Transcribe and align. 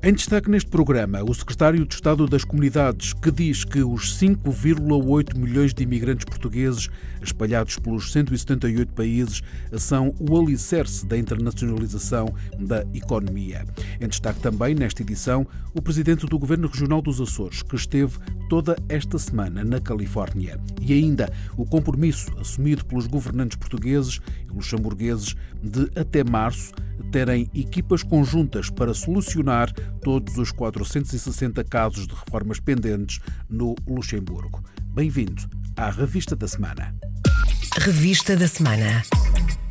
Em 0.00 0.12
destaque 0.12 0.48
neste 0.48 0.70
programa, 0.70 1.24
o 1.24 1.34
secretário 1.34 1.84
de 1.84 1.92
Estado 1.92 2.24
das 2.28 2.44
Comunidades, 2.44 3.12
que 3.12 3.32
diz 3.32 3.64
que 3.64 3.82
os 3.82 4.16
5,8 4.16 5.36
milhões 5.36 5.74
de 5.74 5.82
imigrantes 5.82 6.24
portugueses 6.24 6.88
espalhados 7.20 7.80
pelos 7.80 8.12
178 8.12 8.92
países 8.92 9.42
são 9.76 10.14
o 10.20 10.38
alicerce 10.38 11.04
da 11.04 11.18
internacionalização 11.18 12.32
da 12.60 12.86
economia. 12.94 13.64
Em 14.00 14.06
destaque 14.06 14.38
também, 14.38 14.72
nesta 14.72 15.02
edição, 15.02 15.44
o 15.74 15.82
presidente 15.82 16.26
do 16.26 16.38
Governo 16.38 16.68
Regional 16.68 17.02
dos 17.02 17.20
Açores, 17.20 17.60
que 17.62 17.74
esteve 17.74 18.18
toda 18.48 18.76
esta 18.88 19.18
semana 19.18 19.64
na 19.64 19.80
Califórnia. 19.80 20.60
E 20.80 20.92
ainda 20.92 21.28
o 21.56 21.66
compromisso 21.66 22.30
assumido 22.38 22.84
pelos 22.84 23.08
governantes 23.08 23.56
portugueses 23.56 24.20
e 24.48 24.54
luxemburgueses 24.54 25.34
de, 25.60 25.90
até 25.98 26.22
março, 26.22 26.72
terem 27.10 27.48
equipas 27.54 28.02
conjuntas 28.02 28.70
para 28.70 28.92
solucionar 28.92 29.72
todos 30.02 30.38
os 30.38 30.50
460 30.52 31.64
casos 31.64 32.06
de 32.06 32.14
reformas 32.14 32.60
pendentes 32.60 33.20
no 33.48 33.74
Luxemburgo. 33.86 34.62
Bem-vindo 34.94 35.42
à 35.76 35.90
Revista 35.90 36.34
da 36.34 36.48
Semana. 36.48 36.94
Revista 37.78 38.36
da 38.36 38.48
Semana. 38.48 39.02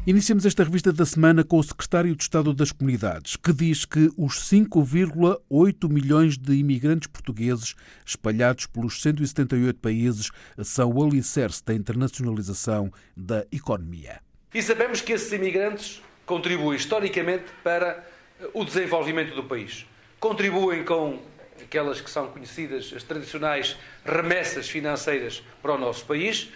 Iniciamos 0.08 0.46
esta 0.46 0.64
revista 0.64 0.94
da 0.94 1.06
semana 1.06 1.44
com 1.44 1.58
o 1.58 1.64
secretário 1.64 2.16
de 2.16 2.24
Estado 2.24 2.54
das 2.54 2.72
Comunidades, 2.72 3.36
que 3.36 3.52
diz 3.52 3.84
que 3.84 4.10
os 4.16 4.40
5,8 4.50 5.92
milhões 5.92 6.38
de 6.38 6.54
imigrantes 6.54 7.08
portugueses 7.08 7.76
espalhados 8.06 8.68
pelos 8.68 9.02
178 9.02 9.78
países 9.82 10.32
são 10.64 10.94
o 10.94 11.04
alicerce 11.04 11.62
da 11.66 11.74
internacionalização 11.74 12.90
da 13.18 13.46
economia. 13.52 14.22
E 14.54 14.64
sabemos 14.64 15.02
que 15.02 15.12
esses 15.12 15.30
imigrantes 15.34 16.02
contribuem 16.26 16.78
historicamente 16.78 17.48
para 17.62 18.08
o 18.54 18.64
desenvolvimento 18.64 19.36
do 19.36 19.44
país. 19.44 19.86
Contribuem 20.20 20.84
com 20.84 21.20
aquelas 21.62 22.02
que 22.02 22.10
são 22.10 22.28
conhecidas, 22.30 22.92
as 22.96 23.04
tradicionais 23.04 23.78
remessas 24.04 24.68
financeiras 24.68 25.44
para 25.62 25.74
o 25.74 25.78
nosso 25.78 26.06
país, 26.06 26.50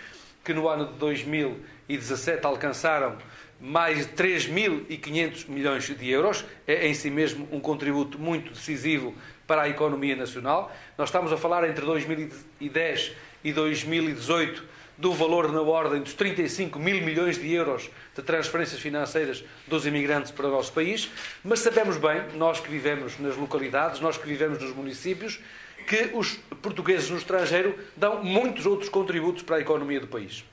que 0.43 0.51
no 0.51 0.67
ano 0.67 0.87
de 0.87 0.93
2017 0.93 2.43
alcançaram 2.43 3.17
mais 3.59 4.07
de 4.07 4.13
3.500 4.13 5.47
milhões 5.47 5.83
de 5.85 6.09
euros. 6.09 6.43
É 6.65 6.87
em 6.87 6.95
si 6.95 7.11
mesmo 7.11 7.47
um 7.51 7.59
contributo 7.59 8.17
muito 8.17 8.51
decisivo 8.51 9.13
para 9.45 9.61
a 9.61 9.69
economia 9.69 10.15
nacional. 10.15 10.75
Nós 10.97 11.09
estamos 11.09 11.31
a 11.31 11.37
falar 11.37 11.69
entre 11.69 11.85
2010 11.85 13.11
e 13.43 13.53
2018 13.53 14.80
do 14.97 15.14
valor 15.14 15.52
na 15.52 15.61
ordem 15.61 16.02
dos 16.02 16.14
35 16.14 16.78
mil 16.80 17.02
milhões 17.03 17.38
de 17.38 17.52
euros 17.53 17.89
de 18.16 18.22
transferências 18.22 18.80
financeiras 18.80 19.44
dos 19.67 19.86
imigrantes 19.86 20.31
para 20.31 20.47
o 20.47 20.52
nosso 20.52 20.72
país, 20.73 21.09
mas 21.44 21.59
sabemos 21.59 21.97
bem, 21.97 22.22
nós 22.36 22.59
que 22.59 22.70
vivemos 22.70 23.17
nas 23.19 23.36
localidades, 23.36 24.00
nós 24.00 24.17
que 24.17 24.28
vivemos 24.28 24.62
nos 24.62 24.75
municípios, 24.75 25.39
que 25.88 26.12
os 26.14 26.34
portugueses 26.62 27.09
no 27.09 27.17
estrangeiro 27.17 27.78
dão 27.95 28.23
muitos 28.23 28.66
outros 28.66 28.89
contributos 28.89 29.44
para 29.44 29.58
a 29.58 29.59
economia 29.62 30.00
do 30.00 30.08
país. 30.08 30.44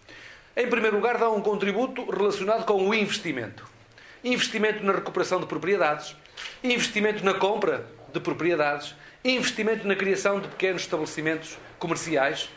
Em 0.56 0.66
primeiro 0.68 0.96
lugar, 0.96 1.18
dão 1.18 1.36
um 1.36 1.40
contributo 1.40 2.10
relacionado 2.10 2.64
com 2.64 2.88
o 2.88 2.94
investimento. 2.94 3.64
Investimento 4.24 4.84
na 4.84 4.92
recuperação 4.92 5.38
de 5.38 5.46
propriedades, 5.46 6.16
investimento 6.64 7.24
na 7.24 7.34
compra 7.34 7.86
de 8.12 8.18
propriedades, 8.18 8.94
investimento 9.24 9.86
na 9.86 9.94
criação 9.94 10.40
de 10.40 10.48
pequenos 10.48 10.82
estabelecimentos 10.82 11.56
comerciais, 11.78 12.48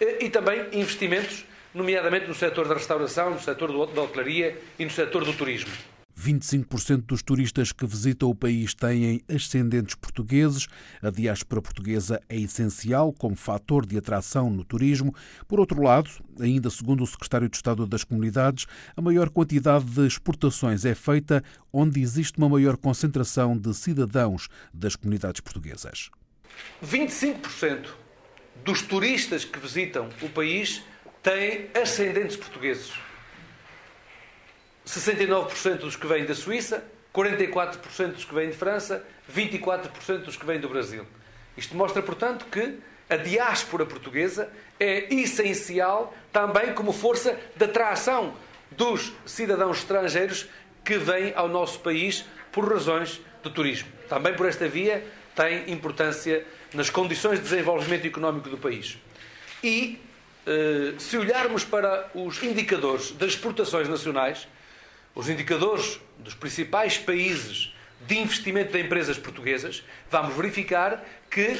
eh, 0.00 0.24
e 0.24 0.30
também 0.30 0.66
investimentos, 0.72 1.44
nomeadamente 1.74 2.26
no 2.26 2.34
setor 2.34 2.66
da 2.68 2.74
restauração, 2.74 3.30
no 3.30 3.40
setor 3.40 3.68
da 3.92 4.02
hotelaria 4.02 4.56
e 4.78 4.84
no 4.84 4.90
setor 4.90 5.24
do 5.24 5.32
turismo. 5.32 5.72
25% 6.18 7.06
dos 7.06 7.22
turistas 7.22 7.70
que 7.70 7.86
visitam 7.86 8.28
o 8.28 8.34
país 8.34 8.74
têm 8.74 9.22
ascendentes 9.32 9.94
portugueses. 9.94 10.66
A 11.00 11.10
diáspora 11.10 11.62
portuguesa 11.62 12.20
é 12.28 12.36
essencial 12.36 13.12
como 13.12 13.36
fator 13.36 13.86
de 13.86 13.96
atração 13.96 14.50
no 14.50 14.64
turismo. 14.64 15.14
Por 15.46 15.60
outro 15.60 15.80
lado, 15.80 16.10
ainda 16.40 16.68
segundo 16.70 17.04
o 17.04 17.06
secretário 17.06 17.48
de 17.48 17.56
Estado 17.56 17.86
das 17.86 18.02
Comunidades, 18.02 18.66
a 18.96 19.00
maior 19.00 19.30
quantidade 19.30 19.84
de 19.84 20.06
exportações 20.06 20.84
é 20.84 20.94
feita 20.94 21.42
onde 21.72 22.00
existe 22.00 22.38
uma 22.38 22.48
maior 22.48 22.76
concentração 22.76 23.56
de 23.56 23.72
cidadãos 23.72 24.48
das 24.74 24.96
comunidades 24.96 25.40
portuguesas. 25.40 26.10
25% 26.84 27.86
dos 28.64 28.82
turistas 28.82 29.44
que 29.44 29.58
visitam 29.58 30.08
o 30.22 30.28
país 30.28 30.82
têm 31.22 31.68
ascendentes 31.74 32.36
portugueses. 32.36 32.92
69% 34.86 35.78
dos 35.78 35.96
que 35.96 36.06
vêm 36.06 36.24
da 36.24 36.34
Suíça, 36.34 36.84
44% 37.14 38.12
dos 38.12 38.24
que 38.24 38.34
vêm 38.34 38.50
de 38.50 38.56
França, 38.56 39.04
24% 39.30 40.18
dos 40.18 40.36
que 40.36 40.46
vêm 40.46 40.60
do 40.60 40.68
Brasil. 40.68 41.06
Isto 41.56 41.76
mostra, 41.76 42.02
portanto, 42.02 42.46
que 42.50 42.78
a 43.10 43.16
diáspora 43.16 43.84
portuguesa 43.84 44.50
é 44.78 45.12
essencial 45.12 46.14
também 46.32 46.72
como 46.74 46.92
força 46.92 47.38
de 47.56 47.64
atração 47.64 48.34
dos 48.70 49.12
cidadãos 49.24 49.78
estrangeiros 49.78 50.48
que 50.84 50.98
vêm 50.98 51.32
ao 51.34 51.48
nosso 51.48 51.80
país 51.80 52.24
por 52.52 52.70
razões 52.70 53.20
de 53.42 53.50
turismo. 53.50 53.88
Também 54.08 54.34
por 54.34 54.46
esta 54.46 54.68
via 54.68 55.04
tem 55.38 55.70
importância 55.70 56.44
nas 56.74 56.90
condições 56.90 57.38
de 57.38 57.44
desenvolvimento 57.44 58.04
económico 58.04 58.48
do 58.48 58.58
país. 58.58 58.98
E, 59.62 60.00
eh, 60.44 60.94
se 60.98 61.16
olharmos 61.16 61.62
para 61.62 62.10
os 62.12 62.42
indicadores 62.42 63.12
das 63.12 63.30
exportações 63.30 63.88
nacionais, 63.88 64.48
os 65.14 65.28
indicadores 65.28 66.00
dos 66.18 66.34
principais 66.34 66.98
países 66.98 67.72
de 68.04 68.18
investimento 68.18 68.72
de 68.72 68.80
empresas 68.80 69.16
portuguesas, 69.16 69.84
vamos 70.10 70.34
verificar 70.34 71.04
que 71.30 71.56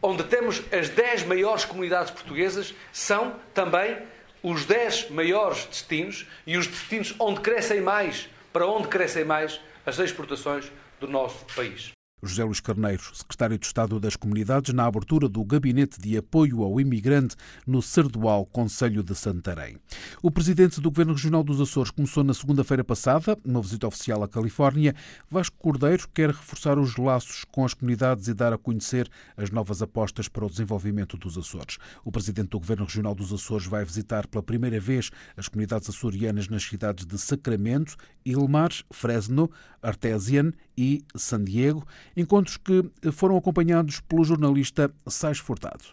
onde 0.00 0.24
temos 0.24 0.62
as 0.72 0.88
10 0.88 1.24
maiores 1.24 1.66
comunidades 1.66 2.10
portuguesas 2.10 2.74
são 2.90 3.36
também 3.52 3.98
os 4.42 4.64
10 4.64 5.10
maiores 5.10 5.66
destinos 5.66 6.26
e 6.46 6.56
os 6.56 6.66
destinos 6.66 7.14
onde 7.18 7.40
crescem 7.40 7.82
mais, 7.82 8.26
para 8.54 8.66
onde 8.66 8.88
crescem 8.88 9.24
mais 9.24 9.60
as 9.84 9.98
exportações 9.98 10.72
do 10.98 11.06
nosso 11.06 11.44
país. 11.54 11.97
José 12.22 12.42
Luís 12.42 12.60
Carneiro, 12.60 13.02
secretário 13.14 13.58
de 13.58 13.64
Estado 13.64 14.00
das 14.00 14.16
Comunidades, 14.16 14.74
na 14.74 14.86
abertura 14.86 15.28
do 15.28 15.44
Gabinete 15.44 16.00
de 16.00 16.16
Apoio 16.16 16.62
ao 16.62 16.80
Imigrante 16.80 17.36
no 17.66 17.80
Cerdoal, 17.80 18.44
Conselho 18.46 19.02
de 19.02 19.14
Santarém. 19.14 19.76
O 20.20 20.30
presidente 20.30 20.80
do 20.80 20.90
Governo 20.90 21.12
Regional 21.12 21.44
dos 21.44 21.60
Açores 21.60 21.90
começou 21.90 22.24
na 22.24 22.34
segunda-feira 22.34 22.82
passada 22.82 23.38
uma 23.44 23.62
visita 23.62 23.86
oficial 23.86 24.22
à 24.22 24.28
Califórnia. 24.28 24.94
Vasco 25.30 25.56
Cordeiro 25.58 26.08
quer 26.12 26.30
reforçar 26.30 26.78
os 26.78 26.96
laços 26.96 27.44
com 27.44 27.64
as 27.64 27.72
comunidades 27.72 28.26
e 28.26 28.34
dar 28.34 28.52
a 28.52 28.58
conhecer 28.58 29.08
as 29.36 29.50
novas 29.50 29.80
apostas 29.80 30.28
para 30.28 30.44
o 30.44 30.50
desenvolvimento 30.50 31.16
dos 31.16 31.38
Açores. 31.38 31.78
O 32.04 32.10
presidente 32.10 32.48
do 32.48 32.58
Governo 32.58 32.84
Regional 32.84 33.14
dos 33.14 33.32
Açores 33.32 33.66
vai 33.66 33.84
visitar 33.84 34.26
pela 34.26 34.42
primeira 34.42 34.80
vez 34.80 35.10
as 35.36 35.46
comunidades 35.46 35.88
açorianas 35.88 36.48
nas 36.48 36.64
cidades 36.64 37.06
de 37.06 37.16
Sacramento, 37.16 37.96
Ilmar, 38.24 38.70
Fresno, 38.90 39.50
Artesian 39.80 40.52
e 40.78 41.02
San 41.16 41.42
Diego, 41.42 41.84
encontros 42.16 42.56
que 42.56 42.88
foram 43.10 43.36
acompanhados 43.36 43.98
pelo 43.98 44.22
jornalista 44.22 44.94
Sais 45.08 45.38
Furtado. 45.38 45.84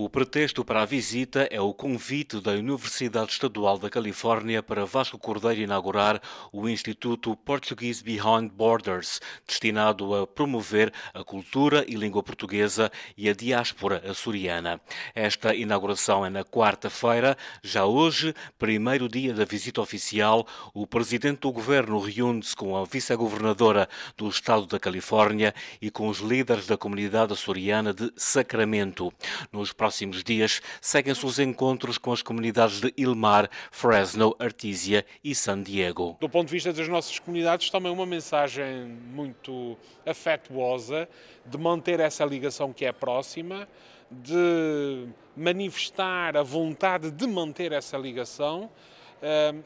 O 0.00 0.08
pretexto 0.08 0.64
para 0.64 0.82
a 0.82 0.86
visita 0.86 1.48
é 1.50 1.60
o 1.60 1.74
convite 1.74 2.40
da 2.40 2.52
Universidade 2.52 3.32
Estadual 3.32 3.78
da 3.78 3.90
Califórnia 3.90 4.62
para 4.62 4.86
Vasco 4.86 5.18
Cordeiro 5.18 5.60
inaugurar 5.60 6.22
o 6.52 6.68
Instituto 6.68 7.34
Portuguese 7.34 8.04
Behind 8.04 8.48
Borders, 8.48 9.20
destinado 9.44 10.14
a 10.14 10.24
promover 10.24 10.92
a 11.12 11.24
cultura 11.24 11.84
e 11.88 11.96
língua 11.96 12.22
portuguesa 12.22 12.92
e 13.16 13.28
a 13.28 13.34
diáspora 13.34 14.00
açoriana. 14.08 14.80
Esta 15.16 15.52
inauguração 15.52 16.24
é 16.24 16.30
na 16.30 16.44
quarta-feira. 16.44 17.36
Já 17.60 17.84
hoje, 17.84 18.32
primeiro 18.56 19.08
dia 19.08 19.34
da 19.34 19.44
visita 19.44 19.80
oficial, 19.80 20.46
o 20.72 20.86
presidente 20.86 21.40
do 21.40 21.50
governo 21.50 21.98
reúne-se 21.98 22.54
com 22.54 22.76
a 22.76 22.84
vice-governadora 22.84 23.88
do 24.16 24.28
estado 24.28 24.64
da 24.64 24.78
Califórnia 24.78 25.52
e 25.82 25.90
com 25.90 26.06
os 26.06 26.18
líderes 26.18 26.68
da 26.68 26.78
comunidade 26.78 27.32
açoriana 27.32 27.92
de 27.92 28.12
Sacramento. 28.16 29.12
Nos 29.50 29.72
próximos 29.88 30.22
dias, 30.22 30.60
seguem-se 30.82 31.24
os 31.24 31.38
encontros 31.38 31.96
com 31.96 32.12
as 32.12 32.20
comunidades 32.20 32.78
de 32.78 32.92
Ilmar, 32.94 33.48
Fresno, 33.70 34.36
Artesia 34.38 35.02
e 35.24 35.34
San 35.34 35.62
Diego. 35.62 36.14
Do 36.20 36.28
ponto 36.28 36.48
de 36.48 36.52
vista 36.52 36.74
das 36.74 36.86
nossas 36.88 37.18
comunidades, 37.18 37.70
também 37.70 37.90
uma 37.90 38.04
mensagem 38.04 38.86
muito 39.14 39.78
afetuosa 40.04 41.08
de 41.46 41.56
manter 41.56 42.00
essa 42.00 42.22
ligação 42.22 42.70
que 42.70 42.84
é 42.84 42.92
próxima, 42.92 43.66
de 44.10 45.08
manifestar 45.34 46.36
a 46.36 46.42
vontade 46.42 47.10
de 47.10 47.26
manter 47.26 47.72
essa 47.72 47.96
ligação 47.96 48.68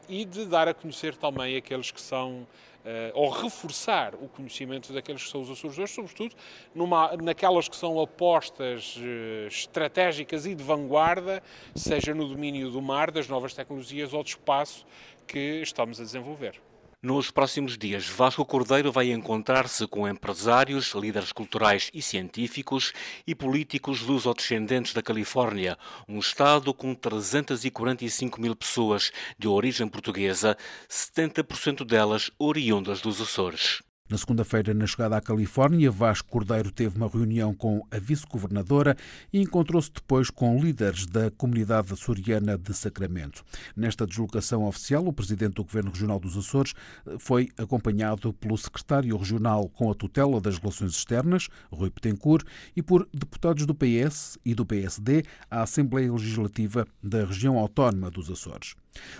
e 0.08 0.24
de 0.24 0.46
dar 0.46 0.68
a 0.68 0.74
conhecer 0.74 1.16
também 1.16 1.56
aqueles 1.56 1.90
que 1.90 2.00
são 2.00 2.46
Uh, 2.82 3.14
ou 3.14 3.30
reforçar 3.30 4.12
o 4.16 4.26
conhecimento 4.26 4.92
daqueles 4.92 5.22
que 5.22 5.30
são 5.30 5.40
os 5.40 5.48
Açores 5.48 5.78
hoje, 5.78 5.92
sobretudo 5.92 6.34
numa, 6.74 7.16
naquelas 7.16 7.68
que 7.68 7.76
são 7.76 8.00
apostas 8.00 8.96
uh, 8.96 9.46
estratégicas 9.46 10.46
e 10.46 10.54
de 10.56 10.64
vanguarda, 10.64 11.40
seja 11.76 12.12
no 12.12 12.26
domínio 12.26 12.72
do 12.72 12.82
mar, 12.82 13.12
das 13.12 13.28
novas 13.28 13.54
tecnologias 13.54 14.12
ou 14.12 14.24
do 14.24 14.26
espaço 14.26 14.84
que 15.28 15.60
estamos 15.62 16.00
a 16.00 16.02
desenvolver. 16.02 16.60
Nos 17.04 17.32
próximos 17.32 17.76
dias, 17.76 18.06
Vasco 18.08 18.44
Cordeiro 18.44 18.92
vai 18.92 19.10
encontrar-se 19.10 19.88
com 19.88 20.06
empresários, 20.06 20.92
líderes 20.94 21.32
culturais 21.32 21.90
e 21.92 22.00
científicos 22.00 22.92
e 23.26 23.34
políticos 23.34 24.02
luso-descendentes 24.02 24.94
da 24.94 25.02
Califórnia, 25.02 25.76
um 26.08 26.20
estado 26.20 26.72
com 26.72 26.94
345 26.94 28.40
mil 28.40 28.54
pessoas 28.54 29.10
de 29.36 29.48
origem 29.48 29.88
portuguesa, 29.88 30.56
70% 30.88 31.84
delas 31.84 32.30
oriundas 32.38 33.00
dos 33.00 33.20
Açores. 33.20 33.82
Na 34.12 34.18
segunda-feira, 34.18 34.74
na 34.74 34.86
chegada 34.86 35.16
à 35.16 35.22
Califórnia, 35.22 35.90
Vasco 35.90 36.28
Cordeiro 36.28 36.70
teve 36.70 36.98
uma 36.98 37.08
reunião 37.08 37.54
com 37.54 37.82
a 37.90 37.98
vice-governadora 37.98 38.94
e 39.32 39.40
encontrou-se 39.40 39.90
depois 39.90 40.28
com 40.28 40.60
líderes 40.60 41.06
da 41.06 41.30
comunidade 41.30 41.94
açoriana 41.94 42.58
de 42.58 42.74
Sacramento. 42.74 43.42
Nesta 43.74 44.06
deslocação 44.06 44.66
oficial, 44.66 45.06
o 45.06 45.14
presidente 45.14 45.54
do 45.54 45.64
Governo 45.64 45.90
Regional 45.90 46.20
dos 46.20 46.36
Açores 46.36 46.74
foi 47.18 47.48
acompanhado 47.56 48.34
pelo 48.34 48.58
secretário 48.58 49.16
regional 49.16 49.66
com 49.70 49.90
a 49.90 49.94
tutela 49.94 50.42
das 50.42 50.58
relações 50.58 50.92
externas, 50.92 51.48
Rui 51.72 51.88
Petencourt, 51.88 52.44
e 52.76 52.82
por 52.82 53.08
deputados 53.14 53.64
do 53.64 53.74
PS 53.74 54.38
e 54.44 54.54
do 54.54 54.66
PSD 54.66 55.24
à 55.50 55.62
Assembleia 55.62 56.12
Legislativa 56.12 56.86
da 57.02 57.24
região 57.24 57.56
autónoma 57.56 58.10
dos 58.10 58.30
Açores. 58.30 58.74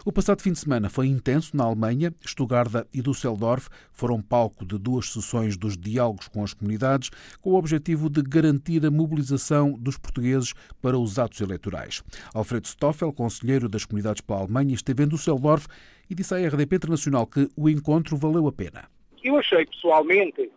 O 0.05 0.13
passado 0.13 0.43
fim 0.43 0.53
de 0.53 0.59
semana 0.59 0.91
foi 0.91 1.07
intenso 1.07 1.57
na 1.57 1.65
Alemanha. 1.65 2.13
Stuttgart 2.27 2.87
e 2.93 3.01
Düsseldorf 3.01 3.69
foram 3.93 4.21
palco 4.21 4.67
de 4.67 4.79
duas 4.83 5.11
sessões 5.11 5.57
dos 5.57 5.77
diálogos 5.77 6.29
com 6.29 6.43
as 6.43 6.53
comunidades, 6.53 7.11
com 7.41 7.51
o 7.51 7.57
objetivo 7.57 8.11
de 8.11 8.21
garantir 8.23 8.85
a 8.85 8.91
mobilização 8.91 9.73
dos 9.73 9.97
portugueses 9.97 10.53
para 10.83 10.99
os 10.99 11.19
atos 11.19 11.41
eleitorais. 11.41 12.03
Alfredo 12.35 12.67
Stoffel, 12.67 13.13
conselheiro 13.13 13.69
das 13.69 13.85
comunidades 13.85 14.21
pela 14.21 14.41
Alemanha, 14.41 14.75
esteve 14.75 15.05
em 15.05 15.09
Düsseldorf 15.09 15.67
e 16.11 16.15
disse 16.15 16.35
à 16.35 16.39
RDP 16.39 16.77
Internacional 16.77 17.27
que 17.27 17.49
o 17.57 17.69
encontro 17.69 18.17
valeu 18.17 18.47
a 18.47 18.53
pena. 18.53 18.91
Eu 19.23 19.39
achei 19.39 19.65
pessoalmente 19.65 20.51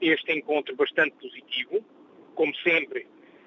este 0.00 0.32
encontro 0.32 0.74
bastante 0.76 1.12
positivo. 1.20 1.84
Como 2.34 2.54
sempre, 2.56 3.06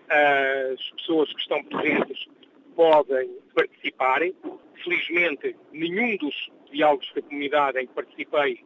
as 0.09 0.91
pessoas 0.91 1.31
que 1.33 1.39
estão 1.39 1.63
presentes 1.63 2.27
podem 2.75 3.29
participar. 3.55 4.21
Felizmente, 4.83 5.55
nenhum 5.71 6.17
dos 6.17 6.35
diálogos 6.71 7.11
da 7.15 7.21
comunidade 7.21 7.79
em 7.79 7.87
que 7.87 7.93
participei 7.93 8.63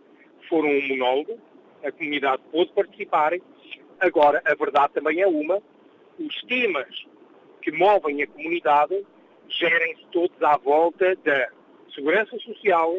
foram 0.50 0.70
um 0.70 0.88
monólogo. 0.88 1.40
A 1.84 1.92
comunidade 1.92 2.42
pôde 2.52 2.72
participar. 2.74 3.34
Agora, 4.00 4.42
a 4.46 4.56
verdade 4.56 4.94
também 4.94 5.22
é 5.22 5.28
uma. 5.28 5.62
Os 6.20 6.42
temas 6.44 7.08
que 7.62 7.72
movem 7.72 8.22
a 8.22 8.28
comunidade 8.28 9.06
gerem-se 9.48 10.06
todos 10.12 10.42
à 10.42 10.58
volta 10.58 11.16
da 11.18 11.50
segurança 11.94 12.38
social, 12.40 12.96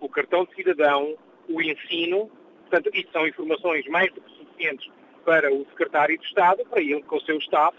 o 0.00 0.08
cartão 0.08 0.44
de 0.44 0.54
cidadão, 0.54 1.16
o 1.48 1.62
ensino. 1.62 2.30
Portanto, 2.62 2.90
isso 2.94 3.10
são 3.12 3.26
informações 3.26 3.86
mais 3.88 4.12
do 4.12 4.20
que 4.20 4.30
suficientes 4.32 4.90
para 5.24 5.52
o 5.52 5.64
secretário 5.70 6.18
de 6.18 6.26
Estado, 6.26 6.64
para 6.66 6.80
ele 6.80 7.02
com 7.02 7.16
o 7.16 7.20
seu 7.22 7.38
staff, 7.38 7.76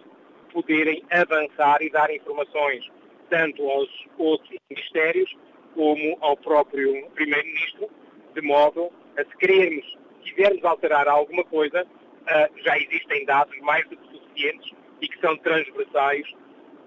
poderem 0.51 1.03
avançar 1.12 1.81
e 1.81 1.89
dar 1.89 2.09
informações 2.12 2.89
tanto 3.30 3.68
aos 3.69 3.89
outros 4.18 4.57
ministérios 4.69 5.36
como 5.74 6.18
ao 6.21 6.38
próprio 6.38 7.06
Primeiro-Ministro, 7.12 7.89
de 8.33 8.41
modo 8.41 8.89
a 9.18 9.24
se 9.24 9.38
querermos, 9.38 9.98
quisermos 10.25 10.63
alterar 10.63 11.07
alguma 11.07 11.44
coisa, 11.44 11.83
uh, 11.83 12.63
já 12.63 12.77
existem 12.77 13.25
dados 13.25 13.57
mais 13.62 13.88
do 13.89 13.98
que 13.98 14.07
suficientes 14.12 14.72
e 15.01 15.07
que 15.07 15.19
são 15.19 15.38
transversais, 15.38 16.25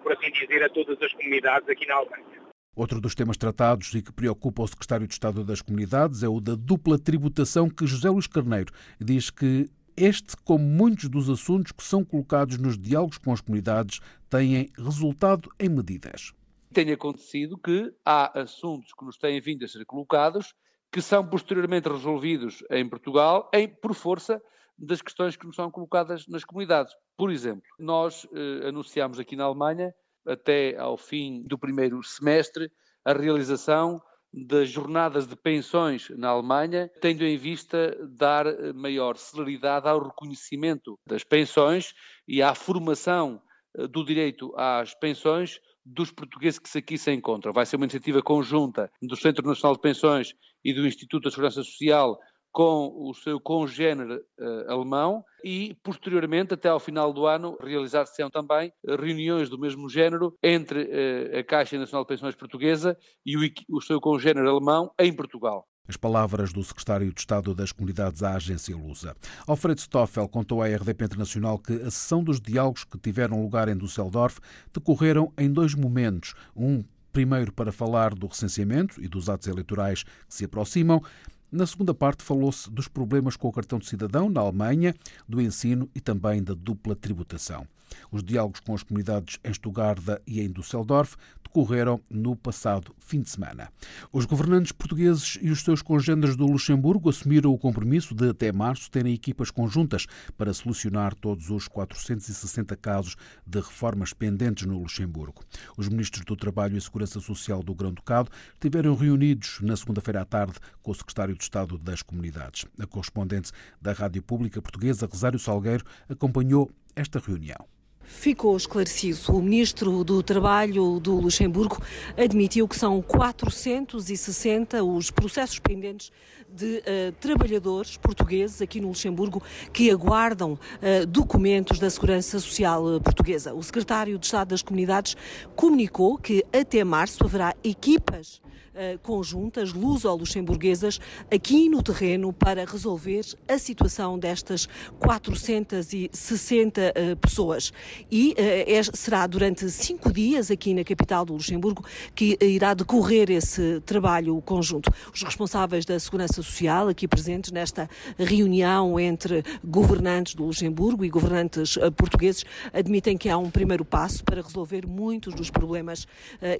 por 0.03 0.13
assim 0.13 0.31
dizer, 0.33 0.63
a 0.63 0.69
todas 0.69 1.01
as 1.03 1.13
comunidades 1.13 1.69
aqui 1.69 1.87
na 1.87 1.95
Alemanha. 1.95 2.27
Outro 2.75 3.01
dos 3.01 3.15
temas 3.15 3.37
tratados 3.37 3.93
e 3.95 4.03
que 4.03 4.13
preocupa 4.13 4.63
o 4.63 4.69
secretário 4.69 5.07
de 5.07 5.13
Estado 5.13 5.43
das 5.43 5.61
Comunidades 5.61 6.23
é 6.23 6.29
o 6.29 6.41
da 6.41 6.55
dupla 6.55 6.99
tributação 6.99 7.69
que 7.69 7.87
José 7.87 8.09
Luís 8.09 8.29
Carneiro 8.29 8.73
diz 9.01 9.31
que 9.31 9.69
este, 9.97 10.37
como 10.45 10.65
muitos 10.65 11.09
dos 11.09 11.29
assuntos 11.29 11.73
que 11.73 11.83
são 11.83 12.05
colocados 12.05 12.57
nos 12.57 12.79
diálogos 12.79 13.19
com 13.19 13.33
as 13.33 13.41
comunidades, 13.41 14.01
têm 14.31 14.71
resultado 14.77 15.51
em 15.59 15.69
medidas. 15.69 16.33
Tem 16.73 16.93
acontecido 16.93 17.59
que 17.59 17.93
há 18.05 18.43
assuntos 18.43 18.93
que 18.97 19.05
nos 19.05 19.17
têm 19.17 19.41
vindo 19.41 19.65
a 19.65 19.69
ser 19.69 19.85
colocados 19.85 20.55
que 20.91 21.03
são 21.03 21.27
posteriormente 21.27 21.89
resolvidos 21.89 22.65
em 22.71 22.89
Portugal 22.89 23.51
em, 23.53 23.69
por 23.69 23.95
força 23.95 24.43
das 24.79 25.03
questões 25.03 25.37
que 25.37 25.47
nos 25.47 25.57
são 25.57 25.71
colocadas 25.71 26.27
nas 26.29 26.45
comunidades. 26.45 26.95
Por 27.17 27.31
exemplo, 27.31 27.63
nós 27.79 28.27
eh, 28.33 28.69
anunciámos 28.69 29.19
aqui 29.19 29.35
na 29.35 29.45
Alemanha, 29.45 29.93
até 30.27 30.77
ao 30.79 30.97
fim 30.97 31.43
do 31.43 31.59
primeiro 31.59 32.03
semestre, 32.03 32.71
a 33.05 33.13
realização 33.13 34.01
das 34.33 34.69
jornadas 34.69 35.27
de 35.27 35.35
pensões 35.35 36.11
na 36.11 36.29
Alemanha, 36.29 36.91
tendo 37.01 37.25
em 37.25 37.37
vista 37.37 37.97
dar 38.11 38.45
maior 38.75 39.17
celeridade 39.17 39.89
ao 39.89 40.03
reconhecimento 40.03 40.99
das 41.07 41.25
pensões 41.25 41.95
e 42.27 42.43
à 42.43 42.55
formação 42.55 43.43
eh, 43.77 43.87
do 43.87 44.05
direito 44.05 44.55
às 44.57 44.95
pensões 44.95 45.61
dos 45.89 46.13
portugueses 46.13 46.59
que 46.59 46.79
aqui 46.79 46.99
se 46.99 47.13
encontram. 47.13 47.53
Vai 47.53 47.67
ser 47.67 47.77
uma 47.77 47.85
iniciativa 47.85 48.23
conjunta 48.23 48.91
do 49.03 49.17
Centro 49.17 49.47
Nacional 49.47 49.75
de 49.75 49.81
Pensões 49.81 50.35
e 50.65 50.73
do 50.73 50.87
Instituto 50.87 51.25
da 51.25 51.31
Segurança 51.31 51.63
Social 51.63 52.19
com 52.51 52.93
o 52.95 53.15
seu 53.15 53.39
congênere 53.41 54.15
uh, 54.15 54.71
alemão 54.71 55.23
e, 55.45 55.77
posteriormente, 55.83 56.55
até 56.55 56.69
ao 56.69 56.81
final 56.81 57.13
do 57.13 57.27
ano, 57.27 57.57
realizar-se 57.61 58.29
também 58.31 58.73
reuniões 58.85 59.49
do 59.49 59.59
mesmo 59.59 59.89
género 59.89 60.35
entre 60.43 60.83
uh, 60.83 61.39
a 61.39 61.45
Caixa 61.45 61.79
Nacional 61.79 62.05
de 62.05 62.09
Pensões 62.09 62.35
Portuguesa 62.35 62.97
e 63.25 63.37
o, 63.37 63.41
o 63.71 63.81
seu 63.81 64.01
congênere 64.01 64.49
alemão 64.49 64.91
em 64.99 65.15
Portugal. 65.15 65.67
As 65.89 65.97
palavras 65.97 66.53
do 66.53 66.63
secretário 66.63 67.11
de 67.13 67.19
Estado 67.19 67.55
das 67.55 67.73
Comunidades 67.73 68.23
à 68.23 68.35
agência 68.35 68.77
Lusa. 68.77 69.17
Alfredo 69.47 69.81
Stoffel 69.81 70.29
contou 70.29 70.63
à 70.63 70.67
RDP 70.67 71.07
Internacional 71.07 71.59
que 71.59 71.73
a 71.73 71.91
sessão 71.91 72.23
dos 72.23 72.41
diálogos 72.41 72.85
que 72.85 72.99
tiveram 72.99 73.41
lugar 73.41 73.69
em 73.69 73.77
Düsseldorf 73.77 74.39
decorreram 74.73 75.33
em 75.39 75.51
dois 75.51 75.75
momentos. 75.75 76.35
Um 76.55 76.85
primeiro 77.11 77.53
para 77.53 77.73
falar 77.73 78.15
do 78.15 78.27
recenseamento 78.27 79.03
e 79.03 79.09
dos 79.09 79.31
atos 79.31 79.49
eleitorais 79.49 80.03
que 80.03 80.11
se 80.29 80.45
aproximam 80.45 81.03
na 81.51 81.67
segunda 81.67 81.95
parte, 81.95 82.23
falou-se 82.23 82.71
dos 82.71 82.89
problemas 82.89 83.37
com 83.37 83.49
o 83.49 83.53
cartão 83.53 83.79
de 83.79 83.87
cidadão 83.87 84.29
na 84.29 84.41
Alemanha, 84.41 84.95
do 85.29 85.41
ensino 85.41 85.89
e 85.95 86.01
também 86.01 86.43
da 86.43 86.55
dupla 86.55 86.95
tributação. 86.95 87.67
Os 88.11 88.23
diálogos 88.23 88.61
com 88.61 88.75
as 88.75 88.83
comunidades 88.83 89.39
em 89.43 89.53
Stuttgart 89.53 89.99
e 90.27 90.41
em 90.41 90.51
Düsseldorf 90.51 91.17
decorreram 91.43 92.01
no 92.11 92.37
passado 92.37 92.95
fim 92.99 93.21
de 93.21 93.31
semana. 93.31 93.71
Os 94.13 94.27
governantes 94.27 94.73
portugueses 94.73 95.39
e 95.41 95.51
os 95.51 95.63
seus 95.63 95.81
congêneres 95.81 96.37
do 96.37 96.47
Luxemburgo 96.47 97.09
assumiram 97.09 97.53
o 97.53 97.59
compromisso 97.59 98.15
de, 98.15 98.29
até 98.29 98.53
março, 98.53 98.91
terem 98.91 99.15
equipas 99.15 99.51
conjuntas 99.51 100.07
para 100.37 100.53
solucionar 100.53 101.15
todos 101.15 101.51
os 101.51 101.67
460 101.67 102.77
casos 102.77 103.17
de 103.47 103.59
reformas 103.59 104.13
pendentes 104.13 104.67
no 104.67 104.79
Luxemburgo. 104.79 105.43
Os 105.77 105.89
ministros 105.89 106.25
do 106.25 106.37
Trabalho 106.37 106.77
e 106.77 106.81
Segurança 106.81 107.21
Social 107.21 107.63
do 107.63 107.75
Grão-Ducado 107.75 108.31
estiveram 108.53 108.95
reunidos 108.95 109.59
na 109.63 109.77
segunda-feira 109.77 110.23
à 110.23 110.25
tarde 110.25 110.59
com 110.83 110.91
o 110.91 110.95
secretário 110.95 111.35
de 111.39 111.45
Estado 111.45 111.79
das 111.79 112.03
Comunidades. 112.03 112.67
A 112.79 112.87
correspondente 112.87 113.51
da 113.81 113.93
Rádio 113.93 114.23
Pública 114.23 114.61
Portuguesa, 114.61 115.09
Rosário 115.11 115.39
Salgueiro, 115.39 115.85
acompanhou 116.09 116.71
esta 116.95 117.19
reunião. 117.19 117.67
Ficou 118.09 118.57
esclarecido. 118.57 119.19
O 119.29 119.43
ministro 119.43 120.03
do 120.03 120.23
Trabalho 120.23 120.99
do 120.99 121.15
Luxemburgo 121.17 121.81
admitiu 122.17 122.67
que 122.67 122.75
são 122.75 123.03
460 123.03 124.83
os 124.83 125.11
processos 125.11 125.59
pendentes 125.59 126.11
de 126.49 126.79
uh, 126.79 127.13
trabalhadores 127.21 127.99
portugueses 127.99 128.63
aqui 128.63 128.81
no 128.81 128.89
Luxemburgo 128.89 129.43
que 129.75 129.91
aguardam 129.91 130.55
uh, 130.55 131.07
documentos 131.07 131.79
da 131.79 131.91
Segurança 131.91 132.41
Social 132.41 132.99
Portuguesa. 133.03 133.53
O 133.53 133.63
secretário 133.63 134.19
de 134.19 134.25
Estado 134.25 134.49
das 134.49 134.63
Comunidades 134.63 135.15
comunicou 135.55 136.17
que 136.17 136.43
até 136.51 136.83
março 136.83 137.23
haverá 137.25 137.55
equipas 137.65 138.41
eh, 138.81 138.97
conjuntas 139.03 139.73
luso-luxemburguesas 139.73 141.01
aqui 141.35 141.69
no 141.69 141.83
terreno 141.83 142.33
para 142.33 142.65
resolver 142.65 143.23
a 143.49 143.59
situação 143.59 144.17
destas 144.17 144.69
460 145.01 146.81
uh, 146.81 147.17
pessoas. 147.17 147.73
E 148.09 148.31
uh, 148.31 148.35
é, 148.39 148.81
será 148.95 149.27
durante 149.27 149.69
cinco 149.69 150.13
dias 150.13 150.49
aqui 150.49 150.73
na 150.75 150.85
capital 150.85 151.25
do 151.25 151.33
Luxemburgo 151.33 151.85
que 152.15 152.39
irá 152.41 152.73
decorrer 152.73 153.33
esse 153.33 153.81
trabalho 153.81 154.41
conjunto. 154.43 154.93
Os 155.13 155.25
responsáveis 155.25 155.85
da 155.85 155.99
Segurança 155.99 156.35
Social, 156.35 156.87
aqui 156.87 157.09
presentes 157.09 157.51
nesta 157.51 157.91
reunião 158.17 159.01
entre 159.01 159.43
governantes 159.65 160.37
do 160.37 160.45
Luxemburgo 160.45 161.05
e 161.05 161.11
governantes 161.11 161.77
portugueses, 161.97 162.45
admitem 162.73 163.19
que 163.19 163.29
há 163.29 163.37
um 163.37 163.51
primeiro 163.51 163.85
passo 163.85 164.23
para 164.23 164.41
resolver 164.41 164.87
muitos 164.87 165.35
dos 165.35 165.51
problemas 165.51 166.07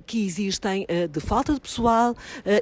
que 0.05 0.27
existem 0.27 0.85
de 1.11 1.21
falta 1.21 1.55
de 1.55 1.61
pessoal 1.61 2.17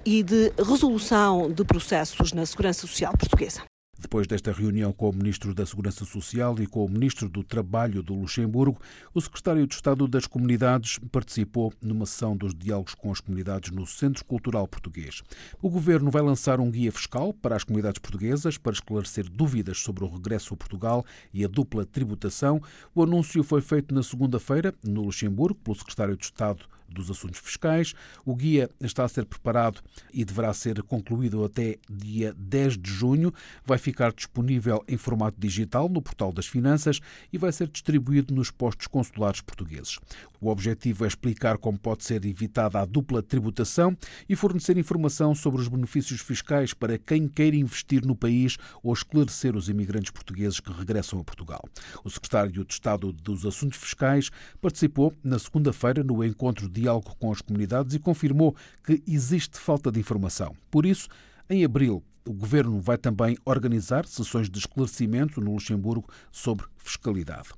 e 0.04 0.23
de 0.23 0.52
resolução 0.56 1.50
de 1.50 1.64
processos 1.64 2.33
na 2.33 2.45
segurança 2.45 2.80
social 2.80 3.16
portuguesa. 3.16 3.62
Depois 3.99 4.26
desta 4.26 4.52
reunião 4.52 4.92
com 4.92 5.09
o 5.09 5.12
Ministro 5.12 5.54
da 5.54 5.64
Segurança 5.64 6.04
Social 6.04 6.54
e 6.61 6.66
com 6.66 6.85
o 6.85 6.88
Ministro 6.88 7.30
do 7.30 7.42
Trabalho 7.42 8.02
do 8.02 8.14
Luxemburgo, 8.14 8.78
o 9.14 9.21
Secretário 9.23 9.66
de 9.66 9.75
Estado 9.75 10.06
das 10.06 10.26
Comunidades 10.26 10.99
participou 11.11 11.73
numa 11.80 12.04
sessão 12.04 12.37
dos 12.37 12.54
diálogos 12.54 12.95
com 12.95 13.11
as 13.11 13.21
comunidades 13.21 13.71
no 13.71 13.87
Centro 13.87 14.23
Cultural 14.26 14.68
Português. 14.68 15.23
O 15.62 15.71
Governo 15.71 16.11
vai 16.11 16.21
lançar 16.21 16.61
um 16.61 16.71
guia 16.71 16.92
fiscal 16.92 17.33
para 17.33 17.56
as 17.56 17.64
comunidades 17.64 17.99
portuguesas 17.99 18.59
para 18.59 18.73
esclarecer 18.73 19.30
dúvidas 19.30 19.78
sobre 19.78 20.04
o 20.04 20.09
regresso 20.09 20.52
a 20.52 20.56
Portugal 20.59 21.02
e 21.33 21.42
a 21.42 21.49
dupla 21.49 21.87
tributação. 21.87 22.61
O 22.95 23.02
anúncio 23.02 23.42
foi 23.42 23.62
feito 23.62 23.95
na 23.95 24.02
segunda-feira, 24.02 24.75
no 24.85 25.04
Luxemburgo, 25.04 25.59
pelo 25.64 25.76
Secretário 25.76 26.18
de 26.18 26.26
Estado 26.26 26.66
dos 26.88 27.10
Assuntos 27.10 27.40
Fiscais. 27.40 27.94
O 28.24 28.34
guia 28.34 28.70
está 28.80 29.04
a 29.04 29.08
ser 29.08 29.24
preparado 29.24 29.80
e 30.12 30.24
deverá 30.24 30.52
ser 30.52 30.82
concluído 30.82 31.44
até 31.44 31.76
dia 31.90 32.34
10 32.36 32.78
de 32.78 32.90
junho. 32.90 33.32
Vai 33.64 33.78
ficar 33.78 34.12
disponível 34.12 34.84
em 34.88 34.96
formato 34.96 35.38
digital 35.38 35.88
no 35.88 36.02
Portal 36.02 36.32
das 36.32 36.46
Finanças 36.46 37.00
e 37.32 37.38
vai 37.38 37.52
ser 37.52 37.68
distribuído 37.68 38.34
nos 38.34 38.50
postos 38.50 38.86
consulares 38.86 39.40
portugueses. 39.40 39.98
O 40.40 40.48
objetivo 40.48 41.04
é 41.04 41.08
explicar 41.08 41.58
como 41.58 41.78
pode 41.78 42.04
ser 42.04 42.24
evitada 42.24 42.80
a 42.80 42.84
dupla 42.84 43.22
tributação 43.22 43.96
e 44.28 44.36
fornecer 44.36 44.76
informação 44.76 45.34
sobre 45.34 45.60
os 45.60 45.68
benefícios 45.68 46.20
fiscais 46.20 46.74
para 46.74 46.98
quem 46.98 47.26
queira 47.26 47.56
investir 47.56 48.04
no 48.04 48.14
país 48.14 48.56
ou 48.82 48.92
esclarecer 48.92 49.56
os 49.56 49.68
imigrantes 49.68 50.10
portugueses 50.10 50.60
que 50.60 50.72
regressam 50.72 51.20
a 51.20 51.24
Portugal. 51.24 51.62
O 52.04 52.10
secretário 52.10 52.64
de 52.64 52.72
Estado 52.72 53.12
dos 53.12 53.44
Assuntos 53.46 53.78
Fiscais 53.78 54.30
participou 54.60 55.14
na 55.22 55.38
segunda-feira 55.38 56.04
no 56.04 56.22
encontro 56.24 56.68
diálogo 56.80 57.14
com 57.18 57.33
as 57.33 57.40
comunidades 57.40 57.95
e 57.95 57.99
confirmou 57.99 58.54
que 58.85 59.02
existe 59.06 59.59
falta 59.59 59.90
de 59.90 60.00
informação. 60.00 60.54
Por 60.71 60.87
isso, 60.87 61.09
em 61.49 61.64
abril, 61.64 62.02
o 62.26 62.33
governo 62.33 62.80
vai 62.80 62.99
também 62.99 63.37
organizar 63.45 64.04
sessões 64.04 64.50
de 64.50 64.59
esclarecimento 64.59 65.40
no 65.40 65.52
Luxemburgo 65.52 66.09
sobre 66.33 66.66
fiscalidade. 66.76 67.50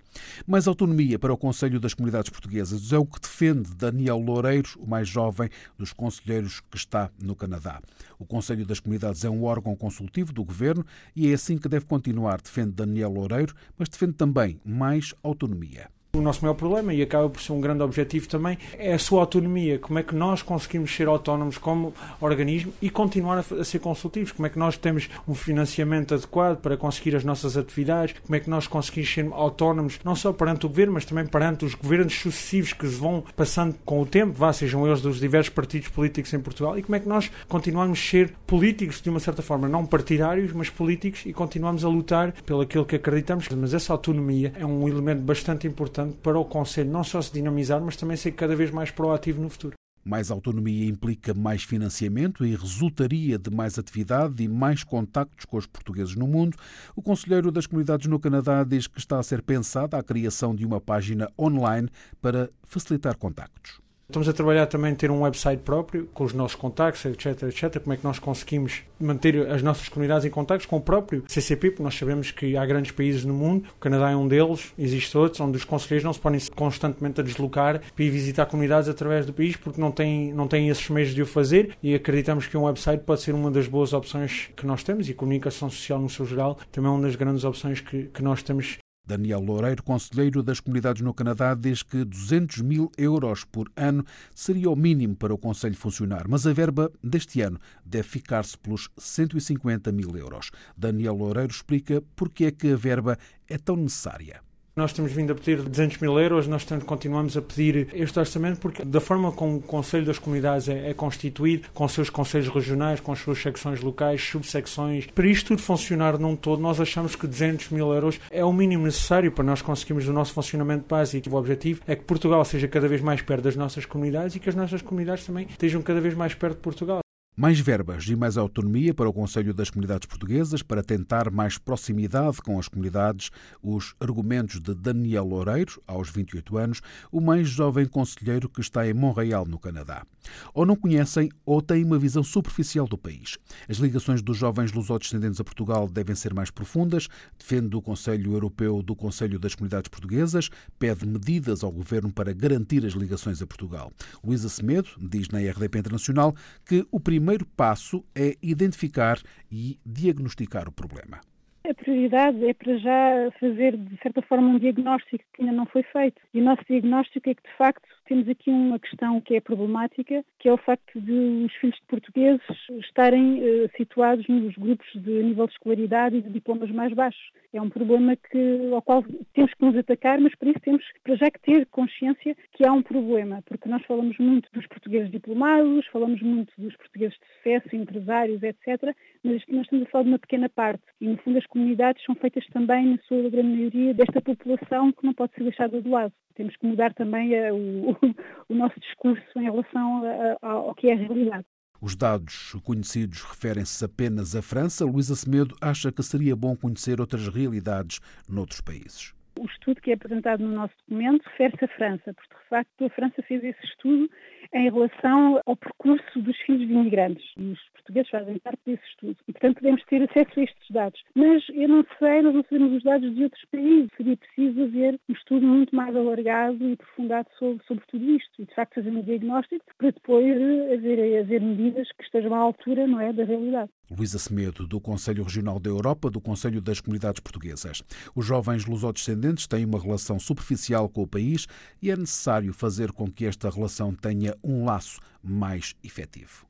Mais 0.46 0.68
autonomia 0.68 1.18
para 1.18 1.32
o 1.32 1.38
Conselho 1.38 1.80
das 1.80 1.94
Comunidades 1.94 2.30
Portuguesas 2.30 2.92
é 2.92 2.98
o 2.98 3.06
que 3.06 3.20
defende 3.20 3.74
Daniel 3.74 4.18
Loureiros, 4.18 4.76
o 4.76 4.86
mais 4.86 5.08
jovem 5.08 5.48
dos 5.78 5.92
conselheiros 5.92 6.60
que 6.70 6.76
está 6.76 7.10
no 7.18 7.34
Canadá. 7.34 7.80
O 8.18 8.26
Conselho 8.26 8.66
das 8.66 8.78
Comunidades 8.78 9.24
é 9.24 9.30
um 9.30 9.44
órgão 9.44 9.74
consultivo 9.74 10.32
do 10.32 10.44
governo 10.44 10.84
e 11.16 11.30
é 11.30 11.34
assim 11.34 11.56
que 11.56 11.68
deve 11.68 11.86
continuar, 11.86 12.40
defende 12.40 12.72
Daniel 12.72 13.10
Loureiro, 13.10 13.54
mas 13.78 13.88
defende 13.88 14.12
também 14.14 14.60
mais 14.64 15.14
autonomia. 15.22 15.88
O 16.14 16.22
nosso 16.22 16.40
maior 16.40 16.54
problema, 16.54 16.94
e 16.94 17.02
acaba 17.02 17.28
por 17.28 17.38
ser 17.38 17.52
um 17.52 17.60
grande 17.60 17.82
objetivo 17.82 18.26
também, 18.28 18.56
é 18.78 18.94
a 18.94 18.98
sua 18.98 19.20
autonomia. 19.20 19.78
Como 19.78 19.98
é 19.98 20.02
que 20.02 20.14
nós 20.14 20.40
conseguimos 20.40 20.90
ser 20.90 21.06
autónomos 21.06 21.58
como 21.58 21.92
organismo 22.18 22.72
e 22.80 22.88
continuar 22.88 23.38
a, 23.38 23.62
ser 23.62 23.78
consultivos? 23.78 24.32
Como 24.32 24.46
é 24.46 24.48
que 24.48 24.58
nós 24.58 24.78
temos 24.78 25.10
um 25.28 25.34
financiamento 25.34 26.14
adequado 26.14 26.60
para 26.62 26.78
conseguir 26.78 27.14
as 27.14 27.24
nossas 27.24 27.58
atividades? 27.58 28.14
Como 28.24 28.34
é 28.34 28.40
que 28.40 28.48
nós 28.48 28.66
conseguimos 28.66 29.12
ser 29.12 29.28
autónomos, 29.32 30.00
não 30.02 30.16
só 30.16 30.32
perante 30.32 30.64
o 30.64 30.70
governo, 30.70 30.94
mas 30.94 31.04
também 31.04 31.26
perante 31.26 31.66
os 31.66 31.74
governos 31.74 32.18
sucessivos 32.18 32.72
que 32.72 32.86
vão 32.86 33.22
passando 33.36 33.76
com 33.84 34.00
o 34.00 34.06
tempo, 34.06 34.32
vá, 34.32 34.50
sejam 34.50 34.86
eles 34.86 35.02
dos 35.02 35.20
diversos 35.20 35.50
partidos 35.50 35.88
políticos 35.88 36.32
em 36.32 36.40
Portugal? 36.40 36.78
E 36.78 36.82
como 36.82 36.96
é 36.96 37.00
que 37.00 37.08
nós 37.08 37.30
continuamos 37.46 37.98
a 37.98 38.02
ser 38.02 38.32
políticos, 38.46 39.02
de 39.02 39.10
uma 39.10 39.20
certa 39.20 39.42
forma, 39.42 39.68
não 39.68 39.84
partidários, 39.84 40.54
mas 40.54 40.70
políticos, 40.70 41.26
e 41.26 41.34
continuamos 41.34 41.84
a 41.84 41.88
lutar 41.88 42.32
pelo 42.46 42.62
aquilo 42.62 42.86
que 42.86 42.96
acreditamos? 42.96 43.46
Mas 43.50 43.74
essa 43.74 43.92
autonomia 43.92 44.54
é 44.58 44.64
um 44.64 44.88
elemento 44.88 45.20
bastante 45.20 45.66
importante 45.66 45.97
importante 45.98 46.16
para 46.22 46.38
o 46.38 46.44
Conselho 46.44 46.90
não 46.90 47.02
só 47.02 47.20
se 47.20 47.32
dinamizar, 47.32 47.80
mas 47.80 47.96
também 47.96 48.16
ser 48.16 48.32
cada 48.32 48.54
vez 48.54 48.70
mais 48.70 48.90
proativo 48.90 49.42
no 49.42 49.48
futuro. 49.48 49.74
Mais 50.04 50.30
autonomia 50.30 50.86
implica 50.86 51.34
mais 51.34 51.64
financiamento 51.64 52.46
e 52.46 52.54
resultaria 52.54 53.38
de 53.38 53.50
mais 53.50 53.78
atividade 53.78 54.42
e 54.42 54.48
mais 54.48 54.82
contactos 54.82 55.44
com 55.44 55.56
os 55.56 55.66
portugueses 55.66 56.14
no 56.14 56.26
mundo. 56.26 56.56
O 56.96 57.02
Conselheiro 57.02 57.50
das 57.50 57.66
Comunidades 57.66 58.06
no 58.06 58.18
Canadá 58.18 58.64
diz 58.64 58.86
que 58.86 58.98
está 58.98 59.18
a 59.18 59.22
ser 59.22 59.42
pensada 59.42 59.98
a 59.98 60.02
criação 60.02 60.54
de 60.54 60.64
uma 60.64 60.80
página 60.80 61.28
online 61.38 61.88
para 62.22 62.48
facilitar 62.62 63.18
contactos. 63.18 63.80
Estamos 64.10 64.26
a 64.26 64.32
trabalhar 64.32 64.64
também 64.64 64.92
em 64.92 64.94
ter 64.94 65.10
um 65.10 65.20
website 65.20 65.60
próprio, 65.62 66.08
com 66.14 66.24
os 66.24 66.32
nossos 66.32 66.54
contactos, 66.54 67.04
etc, 67.04 67.42
etc. 67.42 67.78
Como 67.78 67.92
é 67.92 67.96
que 67.98 68.04
nós 68.04 68.18
conseguimos 68.18 68.80
manter 68.98 69.46
as 69.50 69.62
nossas 69.62 69.86
comunidades 69.90 70.24
em 70.24 70.30
contactos 70.30 70.64
com 70.64 70.78
o 70.78 70.80
próprio 70.80 71.24
CCP, 71.28 71.72
porque 71.72 71.82
nós 71.82 71.94
sabemos 71.94 72.30
que 72.30 72.56
há 72.56 72.64
grandes 72.64 72.90
países 72.90 73.26
no 73.26 73.34
mundo, 73.34 73.68
o 73.76 73.78
Canadá 73.78 74.10
é 74.10 74.16
um 74.16 74.26
deles, 74.26 74.72
existem 74.78 75.20
outros, 75.20 75.38
onde 75.42 75.58
os 75.58 75.64
conselheiros 75.64 76.04
não 76.04 76.14
se 76.14 76.20
podem 76.20 76.40
constantemente 76.56 77.20
a 77.20 77.22
deslocar 77.22 77.82
para 77.94 78.02
ir 78.02 78.08
visitar 78.08 78.46
comunidades 78.46 78.88
através 78.88 79.26
do 79.26 79.32
país, 79.34 79.56
porque 79.56 79.78
não 79.78 79.92
têm, 79.92 80.32
não 80.32 80.48
têm 80.48 80.70
esses 80.70 80.88
meios 80.88 81.14
de 81.14 81.20
o 81.20 81.26
fazer 81.26 81.76
e 81.82 81.94
acreditamos 81.94 82.46
que 82.46 82.56
um 82.56 82.64
website 82.64 83.04
pode 83.04 83.20
ser 83.20 83.34
uma 83.34 83.50
das 83.50 83.68
boas 83.68 83.92
opções 83.92 84.48
que 84.56 84.66
nós 84.66 84.82
temos 84.82 85.06
e 85.10 85.12
comunicação 85.12 85.68
social 85.68 86.00
no 86.00 86.08
seu 86.08 86.24
geral 86.24 86.56
também 86.72 86.90
é 86.90 86.94
uma 86.94 87.02
das 87.02 87.14
grandes 87.14 87.44
opções 87.44 87.82
que, 87.82 88.04
que 88.04 88.22
nós 88.22 88.42
temos 88.42 88.78
Daniel 89.08 89.40
Loureiro, 89.40 89.82
conselheiro 89.82 90.42
das 90.42 90.60
comunidades 90.60 91.00
no 91.00 91.14
Canadá, 91.14 91.54
diz 91.54 91.82
que 91.82 92.04
200 92.04 92.60
mil 92.60 92.92
euros 92.98 93.42
por 93.42 93.72
ano 93.74 94.04
seria 94.34 94.68
o 94.68 94.76
mínimo 94.76 95.16
para 95.16 95.32
o 95.32 95.38
Conselho 95.38 95.74
funcionar, 95.74 96.28
mas 96.28 96.46
a 96.46 96.52
verba 96.52 96.92
deste 97.02 97.40
ano 97.40 97.58
deve 97.82 98.06
ficar-se 98.06 98.58
pelos 98.58 98.90
150 98.98 99.90
mil 99.92 100.14
euros. 100.14 100.50
Daniel 100.76 101.14
Loureiro 101.14 101.50
explica 101.50 102.02
porque 102.14 102.44
é 102.44 102.50
que 102.50 102.70
a 102.70 102.76
verba 102.76 103.16
é 103.48 103.56
tão 103.56 103.76
necessária. 103.76 104.42
Nós 104.78 104.92
temos 104.92 105.10
vindo 105.10 105.32
a 105.32 105.34
pedir 105.34 105.60
200 105.60 105.98
mil 105.98 106.16
euros, 106.20 106.46
nós 106.46 106.64
continuamos 106.86 107.36
a 107.36 107.42
pedir 107.42 107.88
este 107.92 108.16
orçamento 108.16 108.60
porque, 108.60 108.84
da 108.84 109.00
forma 109.00 109.32
como 109.32 109.56
o 109.56 109.60
Conselho 109.60 110.06
das 110.06 110.20
Comunidades 110.20 110.68
é, 110.68 110.90
é 110.90 110.94
constituído, 110.94 111.68
com 111.74 111.88
seus 111.88 112.08
conselhos 112.08 112.46
regionais, 112.46 113.00
com 113.00 113.10
as 113.10 113.18
suas 113.18 113.42
secções 113.42 113.80
locais, 113.80 114.22
subsecções, 114.22 115.06
para 115.06 115.26
isto 115.26 115.48
tudo 115.48 115.62
funcionar 115.62 116.16
num 116.16 116.36
todo, 116.36 116.62
nós 116.62 116.80
achamos 116.80 117.16
que 117.16 117.26
200 117.26 117.70
mil 117.70 117.92
euros 117.92 118.20
é 118.30 118.44
o 118.44 118.52
mínimo 118.52 118.84
necessário 118.84 119.32
para 119.32 119.42
nós 119.42 119.60
conseguirmos 119.60 120.06
o 120.06 120.12
nosso 120.12 120.32
funcionamento 120.32 120.84
básico. 120.88 121.28
O 121.28 121.34
objetivo 121.34 121.80
é 121.84 121.96
que 121.96 122.04
Portugal 122.04 122.44
seja 122.44 122.68
cada 122.68 122.86
vez 122.86 123.00
mais 123.00 123.20
perto 123.20 123.42
das 123.42 123.56
nossas 123.56 123.84
comunidades 123.84 124.36
e 124.36 124.38
que 124.38 124.48
as 124.48 124.54
nossas 124.54 124.80
comunidades 124.80 125.26
também 125.26 125.48
estejam 125.50 125.82
cada 125.82 126.00
vez 126.00 126.14
mais 126.14 126.34
perto 126.34 126.54
de 126.54 126.62
Portugal. 126.62 127.00
Mais 127.40 127.60
verbas 127.60 128.04
e 128.08 128.16
mais 128.16 128.36
autonomia 128.36 128.92
para 128.92 129.08
o 129.08 129.12
Conselho 129.12 129.54
das 129.54 129.70
Comunidades 129.70 130.08
Portuguesas 130.08 130.60
para 130.60 130.82
tentar 130.82 131.30
mais 131.30 131.56
proximidade 131.56 132.38
com 132.42 132.58
as 132.58 132.66
comunidades, 132.66 133.30
os 133.62 133.94
argumentos 134.00 134.58
de 134.58 134.74
Daniel 134.74 135.24
Loureiro, 135.24 135.80
aos 135.86 136.10
28 136.10 136.58
anos, 136.58 136.80
o 137.12 137.20
mais 137.20 137.48
jovem 137.48 137.86
conselheiro 137.86 138.48
que 138.48 138.60
está 138.60 138.88
em 138.88 138.92
Montreal, 138.92 139.46
no 139.46 139.56
Canadá. 139.56 140.04
Ou 140.52 140.66
não 140.66 140.74
conhecem 140.74 141.30
ou 141.46 141.62
têm 141.62 141.84
uma 141.84 141.96
visão 141.96 142.24
superficial 142.24 142.88
do 142.88 142.98
país. 142.98 143.38
As 143.68 143.76
ligações 143.76 144.20
dos 144.20 144.36
jovens 144.36 144.72
lusodescendentes 144.72 145.40
a 145.40 145.44
Portugal 145.44 145.88
devem 145.88 146.16
ser 146.16 146.34
mais 146.34 146.50
profundas, 146.50 147.06
defende 147.38 147.76
o 147.76 147.80
Conselho 147.80 148.32
Europeu 148.32 148.82
do 148.82 148.96
Conselho 148.96 149.38
das 149.38 149.54
Comunidades 149.54 149.88
Portuguesas, 149.88 150.50
pede 150.76 151.06
medidas 151.06 151.62
ao 151.62 151.70
governo 151.70 152.12
para 152.12 152.32
garantir 152.32 152.84
as 152.84 152.94
ligações 152.94 153.40
a 153.40 153.46
Portugal. 153.46 153.92
Luísa 154.24 154.48
Semedo 154.48 154.88
diz 154.98 155.28
na 155.28 155.38
RDP 155.38 155.78
Internacional 155.78 156.34
que 156.66 156.84
o 156.90 156.98
primeiro 156.98 157.27
primeiro 157.28 157.44
passo 157.44 158.02
é 158.16 158.36
identificar 158.42 159.18
e 159.52 159.78
diagnosticar 159.84 160.66
o 160.66 160.72
problema. 160.72 161.20
A 161.68 161.74
prioridade 161.74 162.42
é 162.42 162.54
para 162.54 162.78
já 162.78 163.30
fazer, 163.38 163.76
de 163.76 163.98
certa 164.02 164.22
forma, 164.22 164.48
um 164.48 164.58
diagnóstico 164.58 165.22
que 165.34 165.42
ainda 165.42 165.52
não 165.52 165.66
foi 165.66 165.82
feito. 165.82 166.22
E 166.32 166.40
o 166.40 166.44
nosso 166.44 166.62
diagnóstico 166.66 167.28
é 167.28 167.34
que, 167.34 167.42
de 167.42 167.56
facto, 167.58 167.86
temos 168.08 168.26
aqui 168.26 168.48
uma 168.50 168.78
questão 168.78 169.20
que 169.20 169.34
é 169.34 169.40
problemática, 169.40 170.24
que 170.38 170.48
é 170.48 170.52
o 170.52 170.56
facto 170.56 170.98
de 170.98 171.44
os 171.44 171.52
filhos 171.56 171.76
de 171.76 171.86
portugueses 171.86 172.40
estarem 172.80 173.40
uh, 173.42 173.70
situados 173.76 174.26
nos 174.28 174.54
grupos 174.56 174.88
de 174.94 175.22
nível 175.22 175.46
de 175.46 175.52
escolaridade 175.52 176.16
e 176.16 176.22
de 176.22 176.30
diplomas 176.30 176.70
mais 176.70 176.92
baixos. 176.94 177.30
É 177.52 177.60
um 177.60 177.68
problema 177.68 178.16
que, 178.16 178.70
ao 178.72 178.80
qual 178.80 179.04
temos 179.34 179.52
que 179.52 179.64
nos 179.64 179.76
atacar, 179.76 180.18
mas 180.20 180.34
para 180.34 180.50
isso 180.50 180.60
temos 180.60 180.84
para 181.04 181.16
já 181.16 181.30
que 181.30 181.40
ter 181.40 181.66
consciência 181.66 182.34
que 182.52 182.66
há 182.66 182.72
um 182.72 182.82
problema, 182.82 183.42
porque 183.44 183.68
nós 183.68 183.84
falamos 183.84 184.16
muito 184.18 184.48
dos 184.52 184.66
portugueses 184.66 185.10
diplomados, 185.10 185.86
falamos 185.88 186.20
muito 186.22 186.52
dos 186.56 186.74
portugueses 186.76 187.16
de 187.18 187.26
sucesso, 187.36 187.76
empresários, 187.76 188.42
etc., 188.42 188.94
mas 189.22 189.42
nós 189.48 189.62
estamos 189.62 189.86
a 189.86 189.90
falar 189.90 190.04
de 190.04 190.10
uma 190.10 190.18
pequena 190.18 190.48
parte. 190.48 190.82
E, 191.00 191.08
no 191.08 191.18
fundo, 191.18 191.38
as 191.38 191.46
comunidades 191.46 192.02
são 192.04 192.14
feitas 192.14 192.46
também, 192.48 192.86
na 192.86 192.98
sua 193.06 193.28
grande 193.28 193.48
maioria, 193.48 193.92
desta 193.92 194.20
população 194.20 194.92
que 194.92 195.04
não 195.04 195.12
pode 195.12 195.34
ser 195.34 195.42
deixada 195.42 195.80
de 195.80 195.88
lado. 195.88 196.12
Temos 196.38 196.54
que 196.56 196.66
mudar 196.66 196.94
também 196.94 197.32
uh, 197.34 197.54
o, 197.54 197.97
o, 198.48 198.54
nosso 198.54 198.78
discurso 198.80 199.22
em 199.36 199.44
relação 199.44 200.02
a, 200.04 200.46
a, 200.46 200.50
ao 200.50 200.74
que 200.74 200.88
é 200.88 200.94
a 200.94 200.96
realidade. 200.96 201.44
Os 201.80 201.94
dados 201.94 202.56
conhecidos 202.64 203.22
referem-se 203.22 203.84
apenas 203.84 204.34
à 204.34 204.42
França. 204.42 204.84
Luísa 204.84 205.14
Semedo 205.14 205.54
acha 205.60 205.92
que 205.92 206.02
seria 206.02 206.34
bom 206.34 206.56
conhecer 206.56 207.00
outras 207.00 207.28
realidades 207.28 208.00
noutros 208.28 208.60
países. 208.60 209.14
O 209.38 209.46
estudo 209.46 209.80
que 209.80 209.92
é 209.92 209.94
apresentado 209.94 210.42
no 210.42 210.52
nosso 210.52 210.74
documento 210.78 211.22
refere-se 211.26 211.64
à 211.64 211.68
França, 211.68 212.12
porque 212.12 212.34
de 212.34 212.48
facto 212.48 212.84
a 212.84 212.90
França 212.90 213.22
fez 213.22 213.44
esse 213.44 213.64
estudo 213.64 214.10
em 214.52 214.70
relação 214.70 215.40
ao 215.46 215.56
percurso 215.56 216.20
dos 216.20 216.36
filhos 216.38 216.66
de 216.66 216.72
imigrantes. 216.72 217.24
E 217.36 217.52
os 217.52 217.60
portugueses 217.70 218.10
fazem 218.10 218.38
parte 218.38 218.60
desse 218.66 218.82
estudo. 218.88 219.16
E, 219.26 219.32
portanto, 219.32 219.54
podemos 219.56 219.84
ter 219.84 220.02
acesso 220.02 220.40
a 220.40 220.42
estes 220.42 220.70
dados. 220.70 221.00
Mas 221.14 221.42
eu 221.50 221.68
não 221.68 221.84
sei, 221.98 222.22
nós 222.22 222.34
não 222.34 222.42
sabemos 222.44 222.76
os 222.76 222.82
dados 222.82 223.14
de 223.14 223.22
outros 223.24 223.44
países. 223.50 223.90
Seria 223.96 224.16
preciso 224.16 224.62
haver 224.62 225.00
um 225.08 225.12
estudo 225.12 225.46
muito 225.46 225.74
mais 225.74 225.94
alargado 225.94 226.64
e 226.64 226.72
aprofundado 226.72 227.28
sobre, 227.38 227.64
sobre 227.66 227.84
tudo 227.88 228.10
isto. 228.10 228.42
E, 228.42 228.46
de 228.46 228.54
facto, 228.54 228.74
fazer 228.74 228.90
um 228.90 229.02
diagnóstico 229.02 229.64
para 229.76 229.90
depois 229.90 230.36
haver, 230.72 231.20
haver 231.20 231.40
medidas 231.40 231.88
que 231.92 232.04
estejam 232.04 232.34
à 232.34 232.38
altura 232.38 232.86
não 232.86 233.00
é, 233.00 233.12
da 233.12 233.24
realidade. 233.24 233.70
Luísa 233.90 234.18
Semedo, 234.18 234.66
do 234.66 234.78
Conselho 234.78 235.24
Regional 235.24 235.58
da 235.58 235.70
Europa, 235.70 236.10
do 236.10 236.20
Conselho 236.20 236.60
das 236.60 236.78
Comunidades 236.78 237.20
Portuguesas. 237.20 237.82
Os 238.14 238.26
jovens 238.26 238.66
lusodescendentes 238.66 239.46
têm 239.46 239.64
uma 239.64 239.80
relação 239.80 240.18
superficial 240.18 240.90
com 240.90 241.02
o 241.02 241.06
país 241.06 241.46
e 241.80 241.90
é 241.90 241.96
necessário 241.96 242.52
fazer 242.52 242.92
com 242.92 243.10
que 243.10 243.24
esta 243.24 243.48
relação 243.48 243.94
tenha 243.94 244.34
um 244.44 244.64
laço 244.64 245.00
mais 245.22 245.74
efetivo. 245.84 246.48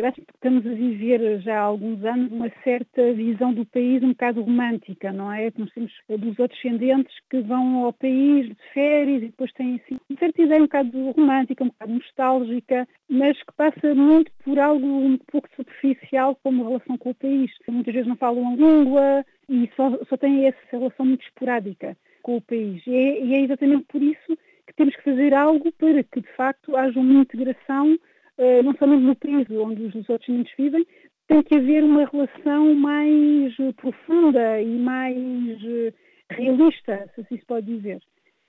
Eu 0.00 0.06
acho 0.06 0.22
que 0.22 0.32
estamos 0.34 0.66
a 0.66 0.72
viver 0.72 1.40
já 1.42 1.58
há 1.58 1.62
alguns 1.62 2.02
anos 2.04 2.32
uma 2.32 2.50
certa 2.64 3.12
visão 3.12 3.52
do 3.52 3.66
país 3.66 4.02
um 4.02 4.10
bocado 4.10 4.40
romântica, 4.40 5.12
não 5.12 5.30
é? 5.30 5.52
Nós 5.58 5.70
temos 5.72 5.92
dos 6.08 6.36
descendentes 6.36 7.14
que 7.28 7.42
vão 7.42 7.84
ao 7.84 7.92
país 7.92 8.48
de 8.48 8.56
férias 8.72 9.22
e 9.22 9.26
depois 9.26 9.52
têm 9.52 9.74
assim, 9.74 9.98
uma 10.08 10.18
certa 10.18 10.40
ideia 10.40 10.60
um 10.60 10.64
bocado 10.64 11.10
romântica, 11.10 11.64
um 11.64 11.66
bocado 11.66 11.92
nostálgica, 11.92 12.88
mas 13.10 13.36
que 13.42 13.52
passa 13.54 13.94
muito 13.94 14.32
por 14.42 14.58
algo 14.58 14.86
um 14.86 15.18
pouco 15.30 15.48
superficial 15.54 16.34
como 16.42 16.64
relação 16.64 16.96
com 16.96 17.10
o 17.10 17.14
país. 17.14 17.50
Muitas 17.68 17.92
vezes 17.92 18.08
não 18.08 18.16
falam 18.16 18.54
a 18.54 18.56
língua 18.56 19.26
e 19.50 19.68
só, 19.76 19.98
só 20.08 20.16
têm 20.16 20.46
essa 20.46 20.58
relação 20.70 21.04
muito 21.04 21.24
esporádica 21.24 21.94
com 22.22 22.36
o 22.36 22.40
país. 22.40 22.82
E 22.86 22.94
é, 22.94 23.22
e 23.22 23.34
é 23.34 23.40
exatamente 23.42 23.84
por 23.84 24.00
isso 24.02 24.38
temos 24.80 24.96
que 24.96 25.04
fazer 25.04 25.34
algo 25.34 25.70
para 25.72 26.02
que, 26.02 26.22
de 26.22 26.28
facto, 26.34 26.74
haja 26.74 26.98
uma 26.98 27.20
integração 27.20 27.98
eh, 28.38 28.62
não 28.62 28.74
somente 28.76 29.02
no 29.02 29.14
país 29.14 29.46
onde 29.50 29.82
os 29.82 29.92
descendentes 29.92 30.54
vivem, 30.56 30.86
tem 31.28 31.42
que 31.42 31.54
haver 31.54 31.84
uma 31.84 32.06
relação 32.06 32.74
mais 32.74 33.54
profunda 33.76 34.58
e 34.62 34.78
mais 34.78 35.58
eh, 35.62 35.92
realista, 36.30 37.10
se 37.14 37.20
assim 37.20 37.36
se 37.36 37.44
pode 37.44 37.66
dizer. 37.66 38.00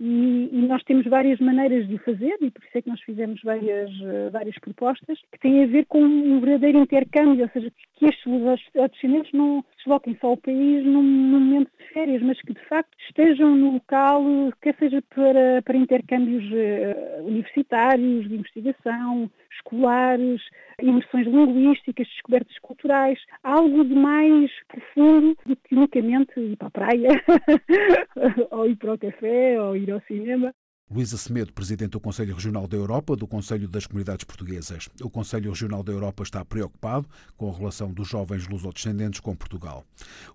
E, 0.04 0.50
e, 0.52 0.68
nós 0.68 0.82
temos 0.82 1.06
várias 1.06 1.40
maneiras 1.40 1.88
de 1.88 1.94
o 1.94 2.00
fazer, 2.00 2.36
e 2.42 2.50
por 2.50 2.64
isso 2.64 2.76
é 2.76 2.82
que 2.82 2.90
nós 2.90 3.00
fizemos 3.02 3.40
várias, 3.44 3.92
eh, 4.02 4.32
várias 4.32 4.58
propostas, 4.58 5.20
que 5.32 5.40
têm 5.40 5.64
a 5.64 5.68
ver 5.68 5.86
com 5.86 6.02
um 6.02 6.40
verdadeiro 6.40 6.80
intercâmbio, 6.80 7.44
ou 7.44 7.50
seja, 7.52 7.72
que 7.98 8.06
estes 8.08 8.26
descendentes 8.74 9.32
não 9.32 9.62
se 9.62 9.78
desloquem 9.78 10.18
só 10.20 10.30
ao 10.30 10.38
país 10.38 10.84
num, 10.84 11.04
num, 11.04 11.40
momento 11.40 11.70
de 11.78 11.94
férias, 11.94 12.20
mas 12.24 12.42
que 12.42 12.52
de 12.52 12.66
facto 12.68 12.90
estejam 13.08 13.56
no 13.56 13.74
local, 13.74 14.24
quer 14.60 14.76
seja 14.80 15.04
para, 15.14 15.62
para 15.62 15.78
intercâmbios 15.78 16.46
uh, 16.46 17.24
universitários, 17.28 18.28
de 18.28 18.36
investigação, 18.36 19.30
escolares, 19.52 20.42
imersões 20.82 21.28
linguísticas, 21.28 22.08
descobertas 22.08 22.58
culturais, 22.60 23.20
algo 23.44 23.84
de 23.84 23.94
mais 23.94 24.52
profundo 24.68 25.38
do 25.46 25.56
que 25.56 25.76
unicamente 25.76 26.40
ir 26.40 26.58
para 26.58 26.68
a 26.68 26.72
praia, 26.72 27.10
ou 28.50 28.68
ir 28.68 28.76
para 28.78 28.94
o 28.94 28.98
café, 28.98 29.62
ou 29.62 29.76
ir 29.76 29.91
ao 29.92 30.02
cinema. 30.02 30.54
Luísa 30.94 31.16
Semedo, 31.16 31.54
Presidente 31.54 31.92
do 31.92 32.02
Conselho 32.02 32.36
Regional 32.36 32.68
da 32.68 32.76
Europa, 32.76 33.16
do 33.16 33.26
Conselho 33.26 33.66
das 33.66 33.88
Comunidades 33.88 34.26
Portuguesas. 34.26 34.90
O 35.02 35.10
Conselho 35.10 35.50
Regional 35.50 35.82
da 35.84 35.94
Europa 35.94 36.22
está 36.22 36.44
preocupado 36.44 37.08
com 37.38 37.50
a 37.50 37.58
relação 37.58 37.94
dos 37.94 38.10
jovens 38.10 38.46
lusodescendentes 38.46 39.22
com 39.22 39.34
Portugal. 39.34 39.86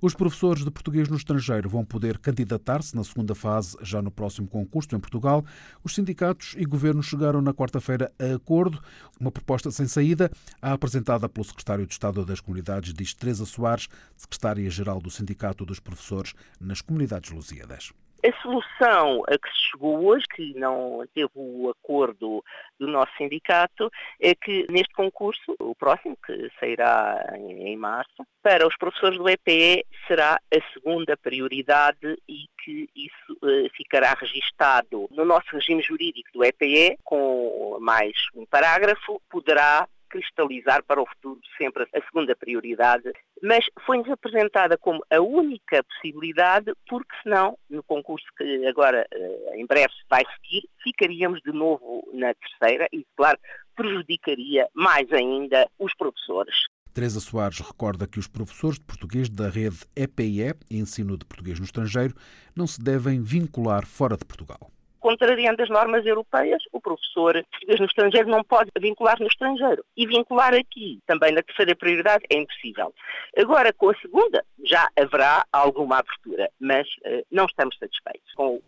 Os 0.01 0.15
professores 0.15 0.65
de 0.65 0.71
português 0.71 1.11
no 1.11 1.17
estrangeiro 1.19 1.69
vão 1.69 1.85
poder 1.85 2.17
candidatar-se 2.17 2.97
na 2.97 3.05
segunda 3.05 3.35
fase 3.35 3.77
já 3.83 4.01
no 4.01 4.11
próximo 4.11 4.49
concurso 4.49 4.97
em 4.97 4.99
Portugal. 4.99 5.45
Os 5.85 5.95
sindicatos 5.95 6.55
e 6.57 6.65
governos 6.65 7.05
chegaram 7.05 7.43
na 7.43 7.53
quarta-feira 7.53 8.11
a 8.19 8.37
acordo. 8.37 8.83
Uma 9.21 9.31
proposta 9.31 9.71
sem 9.71 9.87
saída, 9.87 10.31
a 10.63 10.73
apresentada 10.73 11.29
pelo 11.29 11.45
Secretário 11.45 11.87
de 11.87 11.93
Estado 11.93 12.25
das 12.25 12.41
Comunidades, 12.41 12.95
diz 12.95 13.13
Teresa 13.13 13.45
Soares, 13.45 13.89
Secretária-Geral 14.17 15.03
do 15.03 15.11
Sindicato 15.11 15.67
dos 15.67 15.81
Professores 15.81 16.33
nas 16.59 16.81
Comunidades 16.81 17.31
Lusíadas. 17.31 17.93
A 18.27 18.43
solução 18.43 19.23
a 19.29 19.39
que 19.39 19.49
se 19.51 19.71
chegou 19.71 20.05
hoje, 20.05 20.25
que 20.35 20.53
não 20.59 21.07
teve 21.15 21.31
o 21.37 21.71
acordo 21.71 22.43
do 22.77 22.89
nosso 22.89 23.13
sindicato, 23.17 23.89
é 24.21 24.35
que 24.35 24.67
neste 24.69 24.93
concurso, 24.95 25.55
o 25.61 25.77
próximo, 25.77 26.19
que 26.27 26.51
sairá 26.59 27.25
em, 27.37 27.77
março, 27.77 28.27
para 28.43 28.67
os 28.67 28.77
professores 28.77 29.17
do 29.17 29.29
EPE 29.29 29.87
será 30.09 30.41
a 30.53 30.73
segunda 30.73 31.17
prioridade 31.17 32.19
e 32.29 32.49
que 32.65 32.89
isso 32.97 33.33
uh, 33.45 33.71
ficará 33.77 34.13
registado 34.15 35.09
no 35.13 35.25
nosso 35.25 35.47
regime 35.53 35.81
jurídico 35.81 36.31
do 36.35 36.45
EPE, 36.45 36.99
com 37.05 37.79
mais 37.81 38.13
um 38.35 38.45
parágrafo, 38.45 39.23
poderá 39.31 39.87
cristalizar 40.17 40.83
para 40.85 41.01
o 41.01 41.07
futuro 41.07 41.41
sempre 41.59 41.87
a 41.95 42.01
segunda 42.07 42.35
prioridade, 42.35 43.13
mas 43.43 43.65
foi-nos 43.85 44.09
apresentada 44.11 44.79
como 44.79 45.05
a 45.11 45.21
única 45.21 45.85
possibilidade, 45.85 46.73
porque 46.89 47.15
senão, 47.23 47.59
no 47.69 47.83
concurso 47.83 48.27
que 48.37 48.67
agora 48.67 49.07
eh, 49.13 49.53
em 49.57 49.67
breve 49.67 49.93
vai 50.09 50.23
seguir, 50.37 50.69
ficaríamos 50.83 51.41
de 51.43 51.53
novo 51.53 52.09
na 52.15 52.33
terceira 52.35 52.89
e, 52.93 53.05
claro, 53.17 53.39
prejudicaria 53.75 54.67
mais 54.75 55.11
ainda 55.13 55.69
os 55.79 55.95
professores. 55.95 56.55
Teresa 56.95 57.21
Soares 57.21 57.61
recorda 57.61 58.07
que 58.07 58.19
os 58.19 58.27
professores 58.27 58.79
de 58.79 58.87
português 58.87 59.29
da 59.29 59.51
rede 59.51 59.85
EPIE, 59.95 60.55
Ensino 60.71 61.19
de 61.19 61.27
Português 61.27 61.59
no 61.59 61.67
Estrangeiro, 61.67 62.15
não 62.57 62.67
se 62.67 62.83
devem 62.83 63.23
vincular 63.23 63.85
fora 63.85 64.17
de 64.17 64.25
Portugal 64.25 64.71
contrariando 65.07 65.63
as 65.63 65.69
normas 65.69 66.05
europeias, 66.05 66.61
o 66.73 66.81
professor 66.81 67.35
português 67.53 67.79
no 67.79 67.87
estrangeiro 67.87 68.29
não 68.29 68.43
pode 68.43 68.73
vincular 68.81 69.17
no 69.21 69.29
estrangeiro. 69.29 69.85
E 69.97 70.05
vincular 70.05 70.53
aqui, 70.53 70.99
também 71.07 71.31
na 71.33 71.45
terceira 71.45 71.77
prioridade, 71.77 72.25
é 72.29 72.39
impossível. 72.39 72.93
Agora, 73.39 73.73
com 73.73 73.91
a 73.91 73.95
segunda, 73.99 74.45
já 74.65 74.89
haverá 74.99 75.47
alguma 75.53 75.99
abertura, 75.99 76.51
mas 76.59 76.89
uh, 76.89 77.25
não 77.31 77.45
estamos 77.45 77.79
satisfeitos 77.79 78.35
com 78.35 78.61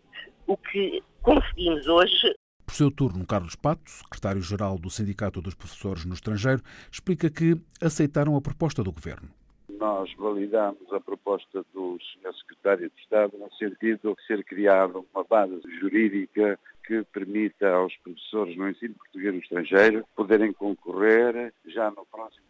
o 0.47 0.55
que 0.55 1.03
conseguimos 1.21 1.85
hoje 1.87 2.33
por 2.65 2.75
seu 2.75 2.91
turno, 2.91 3.25
Carlos 3.25 3.55
Pato, 3.55 3.89
secretário-geral 3.89 4.77
do 4.77 4.91
Sindicato 4.91 5.41
dos 5.41 5.55
Professores 5.55 6.05
no 6.05 6.13
Estrangeiro, 6.13 6.61
explica 6.91 7.27
que 7.27 7.55
aceitaram 7.81 8.35
a 8.35 8.41
proposta 8.41 8.83
do 8.83 8.91
governo 8.91 9.27
nós 9.79 10.13
validamos 10.15 10.91
a 10.91 10.99
proposta 10.99 11.65
do 11.73 11.97
Sr. 11.97 12.33
Secretário 12.35 12.89
de 12.89 13.01
Estado 13.01 13.37
no 13.37 13.51
sentido 13.53 14.13
de 14.13 14.27
ser 14.27 14.43
criada 14.43 14.99
uma 14.99 15.23
base 15.23 15.61
jurídica 15.79 16.59
que 16.85 17.03
permita 17.05 17.69
aos 17.69 17.95
professores 17.97 18.57
no 18.57 18.69
ensino 18.69 18.95
português 18.95 19.33
no 19.33 19.39
estrangeiro 19.39 20.05
poderem 20.15 20.51
concorrer 20.51 21.53
já 21.65 21.89
no 21.91 22.05
próximo 22.05 22.48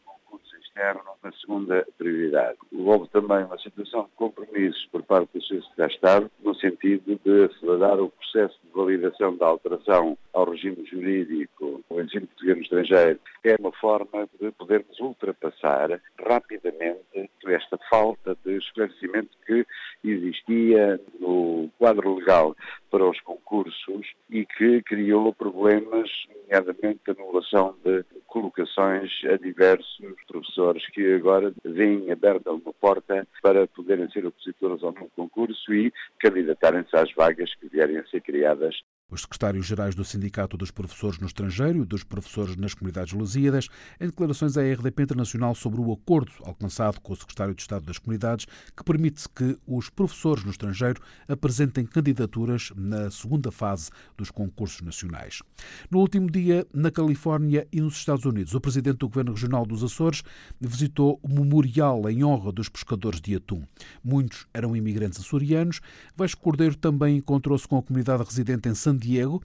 externo 0.79 1.01
na 1.21 1.31
segunda 1.33 1.85
prioridade. 1.97 2.57
Houve 2.73 3.09
também 3.09 3.43
uma 3.43 3.57
situação 3.59 4.03
de 4.03 4.11
compromissos 4.15 4.87
por 4.91 5.03
parte 5.03 5.29
do 5.33 5.43
Sr. 5.43 5.61
Secretário 5.61 5.89
de 5.89 5.95
Estado 5.95 6.31
no 6.41 6.55
sentido 6.55 7.19
de 7.23 7.43
acelerar 7.43 7.99
o 7.99 8.09
processo 8.09 8.57
de 8.63 8.71
validação 8.73 9.35
da 9.35 9.47
alteração 9.47 10.17
ao 10.33 10.49
regime 10.49 10.85
jurídico 10.85 11.83
do 11.89 12.01
ensino 12.01 12.27
português 12.27 12.57
no 12.57 12.63
estrangeiro. 12.63 13.19
É 13.43 13.55
uma 13.59 13.71
forma 13.73 14.29
de 14.39 14.51
podermos 14.51 14.97
ultrapassar 14.99 15.99
rapidamente 16.25 17.29
esta 17.45 17.77
falta 17.89 18.37
de 18.45 18.57
esclarecimento 18.57 19.29
que 19.45 19.65
existia 20.03 20.99
no 21.19 21.69
quadro 21.77 22.15
legal 22.15 22.55
para 22.89 23.09
os 23.09 23.19
concursos 23.21 24.07
e 24.29 24.45
que 24.45 24.81
criou 24.83 25.33
problemas, 25.33 26.09
nomeadamente 26.29 26.99
anulação 27.09 27.75
de 27.83 28.05
colocações 28.29 29.11
a 29.25 29.37
diversos 29.37 29.97
professores 30.27 30.85
que 30.91 31.13
agora 31.13 31.53
veem 31.63 32.11
aberta 32.11 32.51
uma 32.51 32.73
porta 32.73 33.27
para 33.41 33.67
poderem 33.67 34.09
ser 34.11 34.25
opositores 34.25 34.83
ao 34.83 34.93
novo 34.93 35.11
concurso 35.15 35.73
e 35.73 35.91
candidatarem-se 36.19 36.95
às 36.95 37.11
vagas 37.13 37.53
que 37.55 37.67
vierem 37.67 37.97
a 37.97 38.05
ser 38.07 38.21
criadas 38.21 38.75
os 39.09 39.21
secretários-gerais 39.21 39.95
do 39.95 40.03
Sindicato 40.05 40.57
dos 40.57 40.71
Professores 40.71 41.19
no 41.19 41.27
Estrangeiro 41.27 41.81
e 41.81 41.85
dos 41.85 42.03
Professores 42.03 42.55
nas 42.55 42.73
Comunidades 42.73 43.13
Lusíadas, 43.13 43.67
em 43.99 44.07
declarações 44.07 44.57
à 44.57 44.61
RDP 44.61 45.03
Internacional 45.03 45.55
sobre 45.55 45.81
o 45.81 45.91
acordo 45.91 46.31
alcançado 46.43 46.99
com 47.01 47.13
o 47.13 47.15
Secretário 47.15 47.55
de 47.55 47.61
Estado 47.61 47.85
das 47.85 47.97
Comunidades, 47.97 48.45
que 48.75 48.83
permite 48.83 49.27
que 49.29 49.57
os 49.65 49.89
professores 49.89 50.43
no 50.43 50.51
estrangeiro 50.51 51.01
apresentem 51.27 51.85
candidaturas 51.85 52.71
na 52.75 53.09
segunda 53.09 53.51
fase 53.51 53.89
dos 54.17 54.29
concursos 54.31 54.81
nacionais. 54.81 55.41
No 55.89 55.99
último 55.99 56.29
dia, 56.29 56.65
na 56.73 56.91
Califórnia 56.91 57.67
e 57.71 57.81
nos 57.81 57.95
Estados 57.95 58.25
Unidos, 58.25 58.53
o 58.53 58.61
presidente 58.61 58.97
do 58.97 59.07
Governo 59.07 59.33
Regional 59.33 59.65
dos 59.65 59.83
Açores 59.83 60.23
visitou 60.59 61.19
o 61.23 61.27
memorial 61.27 62.09
em 62.09 62.23
honra 62.23 62.51
dos 62.51 62.69
pescadores 62.69 63.21
de 63.21 63.35
atum. 63.35 63.63
Muitos 64.03 64.47
eram 64.53 64.75
imigrantes 64.75 65.19
açorianos. 65.19 65.79
Vasco 66.15 66.41
Cordeiro 66.41 66.75
também 66.75 67.17
encontrou-se 67.17 67.67
com 67.67 67.77
a 67.77 67.83
comunidade 67.83 68.23
residente 68.23 68.69
em 68.69 68.75
San 68.75 68.98
Diego. 68.99 69.41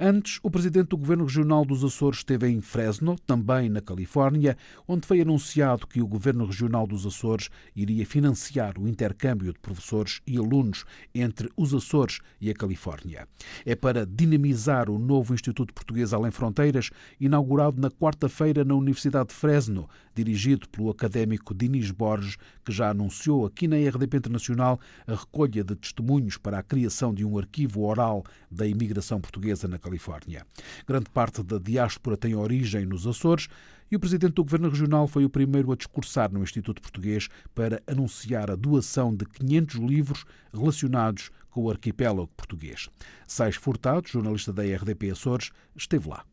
Antes, 0.00 0.40
o 0.42 0.50
presidente 0.50 0.88
do 0.88 0.96
Governo 0.96 1.24
Regional 1.24 1.64
dos 1.64 1.84
Açores 1.84 2.18
esteve 2.18 2.48
em 2.48 2.60
Fresno, 2.60 3.16
também 3.26 3.68
na 3.68 3.80
Califórnia, 3.80 4.56
onde 4.88 5.06
foi 5.06 5.20
anunciado 5.20 5.86
que 5.86 6.02
o 6.02 6.06
Governo 6.06 6.46
Regional 6.46 6.86
dos 6.86 7.06
Açores 7.06 7.48
iria 7.76 8.04
financiar 8.04 8.78
o 8.78 8.88
intercâmbio 8.88 9.52
de 9.52 9.58
professores 9.58 10.20
e 10.26 10.36
alunos 10.36 10.84
entre 11.14 11.48
os 11.56 11.72
Açores 11.74 12.20
e 12.40 12.50
a 12.50 12.54
Califórnia. 12.54 13.28
É 13.64 13.76
para 13.76 14.06
dinamizar 14.06 14.90
o 14.90 14.98
novo 14.98 15.34
Instituto 15.34 15.72
Português 15.72 16.12
Além 16.12 16.30
Fronteiras, 16.30 16.90
inaugurado 17.20 17.80
na 17.80 17.90
quarta-feira 17.90 18.64
na 18.64 18.74
Universidade 18.74 19.28
de 19.28 19.34
Fresno, 19.34 19.88
dirigido 20.14 20.68
pelo 20.68 20.90
académico 20.90 21.54
Dinis 21.54 21.90
Borges, 21.90 22.36
que 22.64 22.72
já 22.72 22.90
anunciou 22.90 23.44
aqui 23.44 23.68
na 23.68 23.76
RDP 23.76 24.16
Internacional 24.16 24.80
a 25.06 25.14
recolha 25.14 25.62
de 25.62 25.74
testemunhos 25.76 26.36
para 26.36 26.58
a 26.58 26.62
criação 26.62 27.12
de 27.12 27.24
um 27.24 27.38
arquivo 27.38 27.82
oral 27.82 28.24
da 28.50 28.66
imigração 28.66 28.93
portuguesa 29.20 29.68
na 29.68 29.78
Califórnia. 29.78 30.46
Grande 30.86 31.10
parte 31.10 31.42
da 31.42 31.58
diáspora 31.58 32.16
tem 32.16 32.34
origem 32.34 32.86
nos 32.86 33.06
Açores 33.06 33.48
e 33.90 33.96
o 33.96 34.00
presidente 34.00 34.34
do 34.34 34.44
Governo 34.44 34.68
Regional 34.68 35.06
foi 35.06 35.24
o 35.24 35.30
primeiro 35.30 35.70
a 35.70 35.76
discursar 35.76 36.32
no 36.32 36.42
Instituto 36.42 36.82
Português 36.82 37.28
para 37.54 37.82
anunciar 37.86 38.50
a 38.50 38.56
doação 38.56 39.14
de 39.14 39.24
500 39.24 39.76
livros 39.76 40.24
relacionados 40.52 41.30
com 41.50 41.62
o 41.62 41.70
arquipélago 41.70 42.28
português. 42.36 42.88
Sais 43.26 43.56
Furtado, 43.56 44.08
jornalista 44.08 44.52
da 44.52 44.62
RDP 44.62 45.10
Açores, 45.10 45.50
esteve 45.76 46.08
lá. 46.08 46.24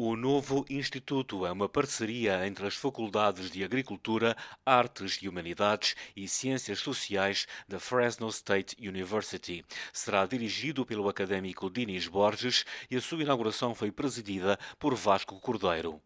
O 0.00 0.14
novo 0.14 0.64
Instituto 0.70 1.44
é 1.44 1.50
uma 1.50 1.68
parceria 1.68 2.46
entre 2.46 2.64
as 2.64 2.76
Faculdades 2.76 3.50
de 3.50 3.64
Agricultura, 3.64 4.36
Artes 4.64 5.18
e 5.20 5.28
Humanidades 5.28 5.96
e 6.14 6.28
Ciências 6.28 6.78
Sociais 6.78 7.48
da 7.66 7.80
Fresno 7.80 8.28
State 8.28 8.76
University. 8.78 9.64
Será 9.92 10.24
dirigido 10.24 10.86
pelo 10.86 11.08
académico 11.08 11.68
Dinis 11.68 12.06
Borges 12.06 12.64
e 12.88 12.96
a 12.96 13.00
sua 13.00 13.24
inauguração 13.24 13.74
foi 13.74 13.90
presidida 13.90 14.56
por 14.78 14.94
Vasco 14.94 15.40
Cordeiro. 15.40 16.00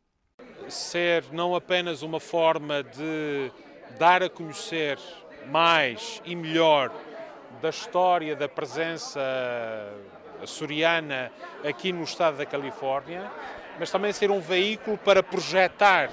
Ser 0.70 1.30
não 1.30 1.54
apenas 1.54 2.00
uma 2.00 2.18
forma 2.18 2.82
de 2.82 3.52
dar 3.98 4.22
a 4.22 4.30
conhecer 4.30 4.98
mais 5.48 6.22
e 6.24 6.34
melhor 6.34 6.90
da 7.60 7.68
história 7.68 8.34
da 8.34 8.48
presença 8.48 9.20
açoriana 10.42 11.30
aqui 11.64 11.92
no 11.92 12.02
estado 12.02 12.36
da 12.36 12.46
Califórnia, 12.46 13.30
mas 13.78 13.90
também 13.90 14.12
ser 14.12 14.30
um 14.30 14.40
veículo 14.40 14.98
para 14.98 15.22
projetar 15.22 16.10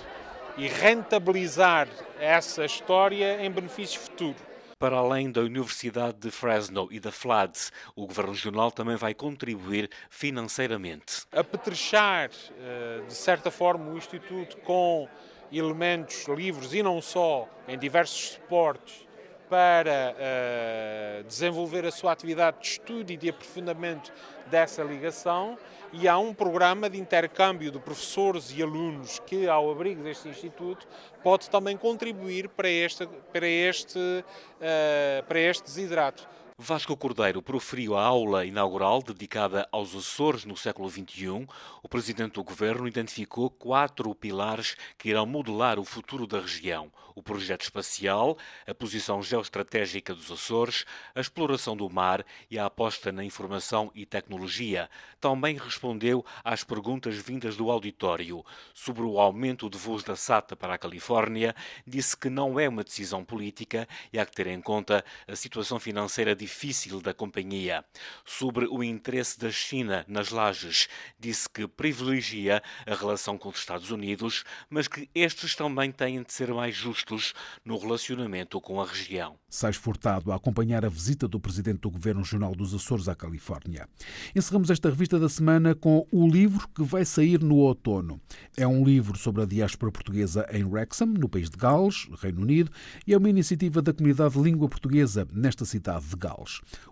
e 0.58 0.68
rentabilizar 0.68 1.88
essa 2.20 2.66
história 2.66 3.44
em 3.44 3.50
benefício 3.50 4.00
futuro. 4.00 4.36
Para 4.78 4.96
além 4.98 5.30
da 5.30 5.42
Universidade 5.42 6.18
de 6.20 6.32
Fresno 6.32 6.88
e 6.90 7.02
da 7.02 7.12
FLADS, 7.12 7.72
o 7.96 8.08
Governo 8.08 8.32
Regional 8.32 8.72
também 8.72 8.96
vai 8.96 9.14
contribuir 9.14 9.90
financeiramente. 10.10 11.26
Apetrechar, 11.34 12.30
eh, 12.58 13.02
de 13.06 13.14
certa 13.14 13.52
forma, 13.52 13.92
o 13.92 13.98
Instituto 13.98 14.56
com 14.58 15.08
elementos 15.52 16.26
livres 16.28 16.74
e 16.74 16.82
não 16.82 17.02
só, 17.02 17.50
em 17.68 17.78
diversos 17.78 18.34
suportes, 18.34 19.06
para 19.50 20.16
uh, 20.16 21.24
desenvolver 21.24 21.86
a 21.86 21.92
sua 21.92 22.12
atividade 22.12 22.60
de 22.62 22.68
estudo 22.68 23.12
e 23.12 23.18
de 23.18 23.30
aprofundamento 23.30 24.14
dessa 24.46 24.84
ligação 24.84 25.58
e 25.92 26.08
há 26.08 26.18
um 26.18 26.34
programa 26.34 26.90
de 26.90 27.00
intercâmbio 27.00 27.72
de 27.72 27.80
professores 27.80 28.54
e 28.56 28.62
alunos 28.62 29.20
que, 29.26 29.48
ao 29.48 29.72
abrigo 29.72 30.04
deste 30.04 30.30
Instituto, 30.30 30.88
pode 31.24 31.50
também 31.50 31.76
contribuir 31.76 32.48
para 32.50 32.70
este, 32.70 33.08
para 33.34 33.48
este, 33.48 33.98
uh, 33.98 35.24
para 35.28 35.40
este 35.40 35.64
desidrato. 35.64 36.28
Vasco 36.62 36.98
Cordeiro 36.98 37.42
proferiu 37.42 37.96
a 37.96 38.04
aula 38.04 38.46
inaugural 38.46 39.02
dedicada 39.02 39.66
aos 39.72 39.96
Açores 39.96 40.44
no 40.44 40.58
século 40.58 40.90
XXI. 40.90 41.48
O 41.82 41.88
presidente 41.88 42.34
do 42.34 42.44
governo 42.44 42.86
identificou 42.86 43.50
quatro 43.50 44.14
pilares 44.14 44.76
que 44.98 45.08
irão 45.08 45.26
modelar 45.26 45.80
o 45.80 45.86
futuro 45.86 46.28
da 46.28 46.42
região: 46.42 46.92
o 47.16 47.24
projeto 47.24 47.62
espacial, 47.62 48.38
a 48.68 48.76
posição 48.76 49.24
geoestratégica 49.24 50.14
dos 50.14 50.30
Açores, 50.30 50.84
a 51.16 51.22
exploração 51.22 51.78
do 51.78 51.90
mar 51.90 52.26
e 52.52 52.60
a 52.60 52.66
aposta 52.66 53.10
na 53.10 53.24
informação 53.24 53.90
e 53.96 54.06
tecnologia. 54.06 54.90
Também 55.22 55.56
respondeu 55.58 56.26
às 56.44 56.66
perguntas 56.66 57.16
vindas 57.16 57.56
do 57.56 57.72
auditório 57.72 58.44
sobre 58.74 59.04
o 59.04 59.18
aumento 59.18 59.70
de 59.70 59.78
voos 59.78 60.04
da 60.04 60.18
SATA 60.18 60.58
para 60.58 60.74
a 60.74 60.78
Califórnia. 60.78 61.56
Disse 61.88 62.18
que 62.18 62.30
não 62.30 62.60
é 62.60 62.68
uma 62.68 62.84
decisão 62.84 63.24
política 63.24 63.88
e 64.12 64.20
há 64.20 64.26
que 64.26 64.34
ter 64.34 64.48
em 64.48 64.62
conta 64.62 65.06
a 65.26 65.38
situação 65.38 65.80
financeira 65.80 66.36
difícil 66.36 66.49
difícil 66.50 67.00
da 67.00 67.14
companhia. 67.14 67.86
Sobre 68.26 68.66
o 68.66 68.84
interesse 68.84 69.40
da 69.40 69.52
China 69.52 70.04
nas 70.08 70.32
lajes, 70.32 70.88
disse 71.20 71.48
que 71.48 71.68
privilegia 71.68 72.62
a 72.88 72.96
relação 72.96 73.38
com 73.38 73.50
os 73.50 73.60
Estados 73.60 73.92
Unidos, 73.92 74.44
mas 74.68 74.88
que 74.88 75.08
estes 75.14 75.56
também 75.56 75.92
têm 75.92 76.24
de 76.24 76.34
ser 76.34 76.52
mais 76.52 76.76
justos 76.76 77.34
no 77.64 77.78
relacionamento 77.78 78.60
com 78.60 78.82
a 78.82 78.86
região. 78.86 79.38
Sais 79.48 79.76
Furtado 79.76 80.32
a 80.32 80.36
acompanhar 80.36 80.84
a 80.84 80.90
visita 80.90 81.28
do 81.28 81.40
presidente 81.40 81.82
do 81.82 81.92
Governo 81.92 82.22
Regional 82.22 82.56
dos 82.56 82.74
Açores 82.74 83.08
à 83.08 83.16
Califórnia. 83.16 83.88
Encerramos 84.36 84.72
esta 84.72 84.90
revista 84.90 85.20
da 85.20 85.30
semana 85.30 85.76
com 85.76 86.08
o 86.12 86.28
livro 86.28 86.68
que 86.70 86.84
vai 86.84 87.06
sair 87.06 87.40
no 87.42 87.58
outono. 87.58 88.20
É 88.58 88.68
um 88.68 88.84
livro 88.84 89.18
sobre 89.18 89.44
a 89.44 89.46
diáspora 89.46 89.92
portuguesa 89.92 90.48
em 90.52 90.64
Wrexham, 90.64 91.08
no 91.08 91.30
país 91.30 91.50
de 91.50 91.58
Gales, 91.58 92.08
Reino 92.20 92.42
Unido, 92.42 92.72
e 93.06 93.14
é 93.14 93.18
uma 93.18 93.30
iniciativa 93.30 93.82
da 93.82 93.94
comunidade 93.94 94.34
de 94.34 94.42
língua 94.42 94.68
portuguesa 94.68 95.28
nesta 95.32 95.66
cidade 95.66 96.06
de 96.06 96.16
Gales. 96.16 96.39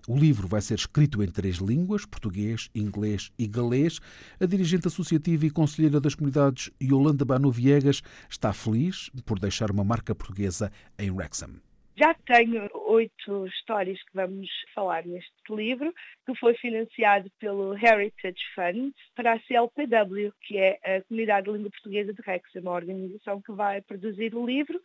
O 0.07 0.17
livro 0.17 0.47
vai 0.47 0.61
ser 0.61 0.75
escrito 0.75 1.21
em 1.23 1.27
três 1.27 1.57
línguas, 1.57 2.05
português, 2.05 2.69
inglês 2.73 3.31
e 3.37 3.47
galês. 3.47 3.99
A 4.39 4.45
dirigente 4.45 4.87
associativa 4.87 5.45
e 5.45 5.49
conselheira 5.49 5.99
das 5.99 6.15
comunidades, 6.15 6.71
Yolanda 6.81 7.25
Banu 7.25 7.51
Viegas, 7.51 8.01
está 8.29 8.51
feliz 8.53 9.09
por 9.25 9.39
deixar 9.39 9.71
uma 9.71 9.83
marca 9.83 10.13
portuguesa 10.15 10.71
em 10.97 11.11
Wrexham. 11.11 11.61
Já 11.99 12.13
tenho 12.13 12.69
oito 12.89 13.47
histórias 13.47 13.97
que 14.03 14.13
vamos 14.13 14.47
falar 14.75 15.03
neste 15.03 15.31
livro, 15.49 15.91
que 16.27 16.35
foi 16.35 16.53
financiado 16.53 17.27
pelo 17.39 17.73
Heritage 17.73 18.43
Fund 18.53 18.93
para 19.15 19.33
a 19.33 19.39
CLPW, 19.39 20.31
que 20.41 20.57
é 20.59 20.79
a 20.83 21.01
Comunidade 21.01 21.47
de 21.47 21.53
Língua 21.53 21.71
Portuguesa 21.71 22.13
de 22.13 22.21
Wrexham, 22.21 22.61
uma 22.61 22.73
organização 22.73 23.41
que 23.41 23.51
vai 23.51 23.81
produzir 23.81 24.35
o 24.35 24.45
livro 24.45 24.79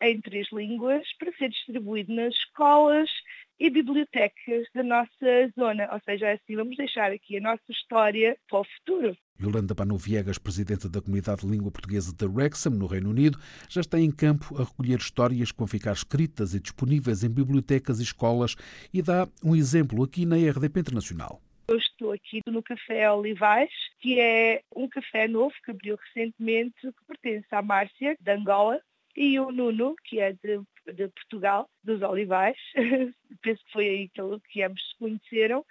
em 0.00 0.20
três 0.22 0.48
línguas 0.52 1.06
para 1.18 1.32
ser 1.32 1.50
distribuído 1.50 2.14
nas 2.14 2.32
escolas 2.34 3.10
e 3.58 3.70
bibliotecas 3.70 4.66
da 4.74 4.82
nossa 4.82 5.52
zona. 5.58 5.88
Ou 5.92 6.00
seja, 6.04 6.32
assim, 6.32 6.56
vamos 6.56 6.76
deixar 6.76 7.12
aqui 7.12 7.36
a 7.36 7.40
nossa 7.40 7.62
história 7.70 8.36
para 8.48 8.60
o 8.60 8.64
futuro. 8.64 9.16
Yolanda 9.40 9.74
Pano 9.74 9.96
Viegas, 9.96 10.38
presidente 10.38 10.88
da 10.88 11.00
Comunidade 11.00 11.40
de 11.40 11.48
Língua 11.48 11.70
Portuguesa 11.70 12.14
de 12.14 12.24
Wrexham, 12.24 12.72
no 12.72 12.86
Reino 12.86 13.10
Unido, 13.10 13.38
já 13.68 13.80
está 13.80 13.98
em 13.98 14.10
campo 14.10 14.56
a 14.56 14.64
recolher 14.64 14.98
histórias 14.98 15.50
que 15.50 15.58
vão 15.58 15.66
ficar 15.66 15.92
escritas 15.92 16.54
e 16.54 16.60
disponíveis 16.60 17.24
em 17.24 17.30
bibliotecas 17.30 17.98
e 17.98 18.04
escolas 18.04 18.54
e 18.92 19.02
dá 19.02 19.28
um 19.44 19.56
exemplo 19.56 20.04
aqui 20.04 20.24
na 20.24 20.36
RDP 20.36 20.80
Internacional. 20.80 21.40
Eu 21.66 21.78
estou 21.78 22.12
aqui 22.12 22.40
no 22.46 22.62
Café 22.62 23.10
Olivais, 23.10 23.70
que 24.00 24.20
é 24.20 24.62
um 24.76 24.86
café 24.86 25.26
novo 25.26 25.54
que 25.64 25.70
abriu 25.70 25.96
recentemente, 25.96 26.74
que 26.82 27.04
pertence 27.06 27.46
à 27.50 27.62
Márcia, 27.62 28.16
de 28.20 28.30
Angola, 28.30 28.80
e 29.16 29.38
o 29.38 29.50
Nuno, 29.50 29.94
que 30.04 30.20
é 30.20 30.32
de, 30.32 30.60
de 30.92 31.08
Portugal, 31.08 31.68
dos 31.82 32.02
Olivais, 32.02 32.56
penso 33.42 33.64
que 33.64 33.72
foi 33.72 33.88
aí 33.88 34.08
que, 34.08 34.20
que 34.50 34.62
ambos 34.62 34.82
se 34.88 34.96
conheceram, 34.98 35.64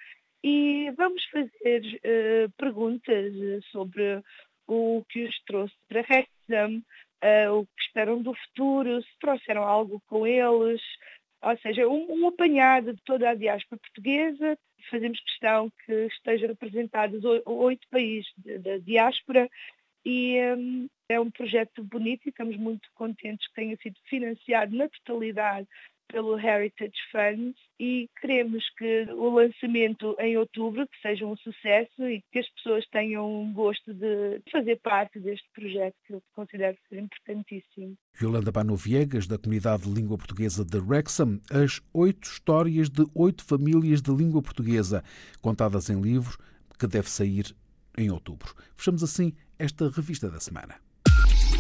e 0.44 0.92
vamos 0.98 1.24
fazer 1.26 1.82
uh, 1.82 2.52
perguntas 2.58 3.34
sobre 3.72 4.22
o 4.68 5.04
que 5.10 5.24
os 5.24 5.40
trouxe 5.46 5.76
para 5.88 6.02
Wrexham, 6.02 6.84
uh, 7.24 7.60
o 7.60 7.66
que 7.66 7.84
esperam 7.84 8.22
do 8.22 8.34
futuro, 8.34 9.02
se 9.02 9.20
trouxeram 9.20 9.64
algo 9.64 10.02
com 10.08 10.28
eles, 10.28 10.82
ou 11.42 11.58
seja, 11.58 11.88
um, 11.88 12.08
um 12.10 12.28
apanhado 12.28 12.94
de 12.94 13.02
toda 13.04 13.30
a 13.30 13.36
diáspora 13.36 13.80
portuguesa. 13.80 14.58
Fazemos 14.90 15.20
questão 15.22 15.72
que 15.86 16.08
estejam 16.08 16.50
representados 16.50 17.24
oito 17.46 17.88
países 17.90 18.32
da 18.62 18.78
diáspora. 18.78 19.50
E 20.06 20.38
um, 20.58 20.90
é 21.14 21.20
um 21.20 21.32
projeto 21.32 21.84
bonito 21.84 22.26
e 22.26 22.30
estamos 22.30 22.58
muito 22.58 22.90
contentes 22.96 23.48
que 23.48 23.54
tenha 23.54 23.78
sido 23.78 23.96
financiado 24.10 24.76
na 24.76 24.90
totalidade 24.90 25.68
pelo 26.14 26.38
Heritage 26.38 26.94
Fund 27.12 27.56
e 27.80 28.08
queremos 28.22 28.64
que 28.78 29.08
o 29.14 29.30
lançamento 29.30 30.16
em 30.20 30.38
outubro 30.38 30.88
que 30.88 31.02
seja 31.02 31.26
um 31.26 31.36
sucesso 31.38 32.08
e 32.08 32.24
que 32.32 32.40
as 32.40 32.50
pessoas 32.50 32.86
tenham 32.92 33.52
gosto 33.54 33.94
de 33.94 34.40
fazer 34.52 34.80
parte 34.82 35.20
deste 35.20 35.48
projeto 35.54 35.96
que 36.06 36.14
eu 36.14 36.24
considero 36.34 36.78
ser 36.88 37.00
importantíssimo. 37.00 37.98
Yolanda 38.22 38.52
Bano 38.52 38.76
Viegas, 38.76 39.26
da 39.26 39.40
Comunidade 39.40 39.84
de 39.84 39.90
Língua 39.90 40.18
Portuguesa 40.18 40.64
de 40.64 40.78
Wrexham, 40.78 41.40
as 41.50 41.82
oito 41.94 42.28
histórias 42.28 42.90
de 42.90 43.04
oito 43.16 43.44
famílias 43.44 44.02
de 44.02 44.12
língua 44.12 44.42
portuguesa, 44.42 45.04
contadas 45.42 45.90
em 45.90 46.00
livro, 46.00 46.38
que 46.78 46.86
deve 46.86 47.10
sair 47.10 47.56
em 47.98 48.12
outubro. 48.12 48.54
Fechamos 48.78 49.04
assim 49.04 49.34
esta 49.58 49.90
revista 49.90 50.30
da 50.30 50.40
semana. 50.40 50.83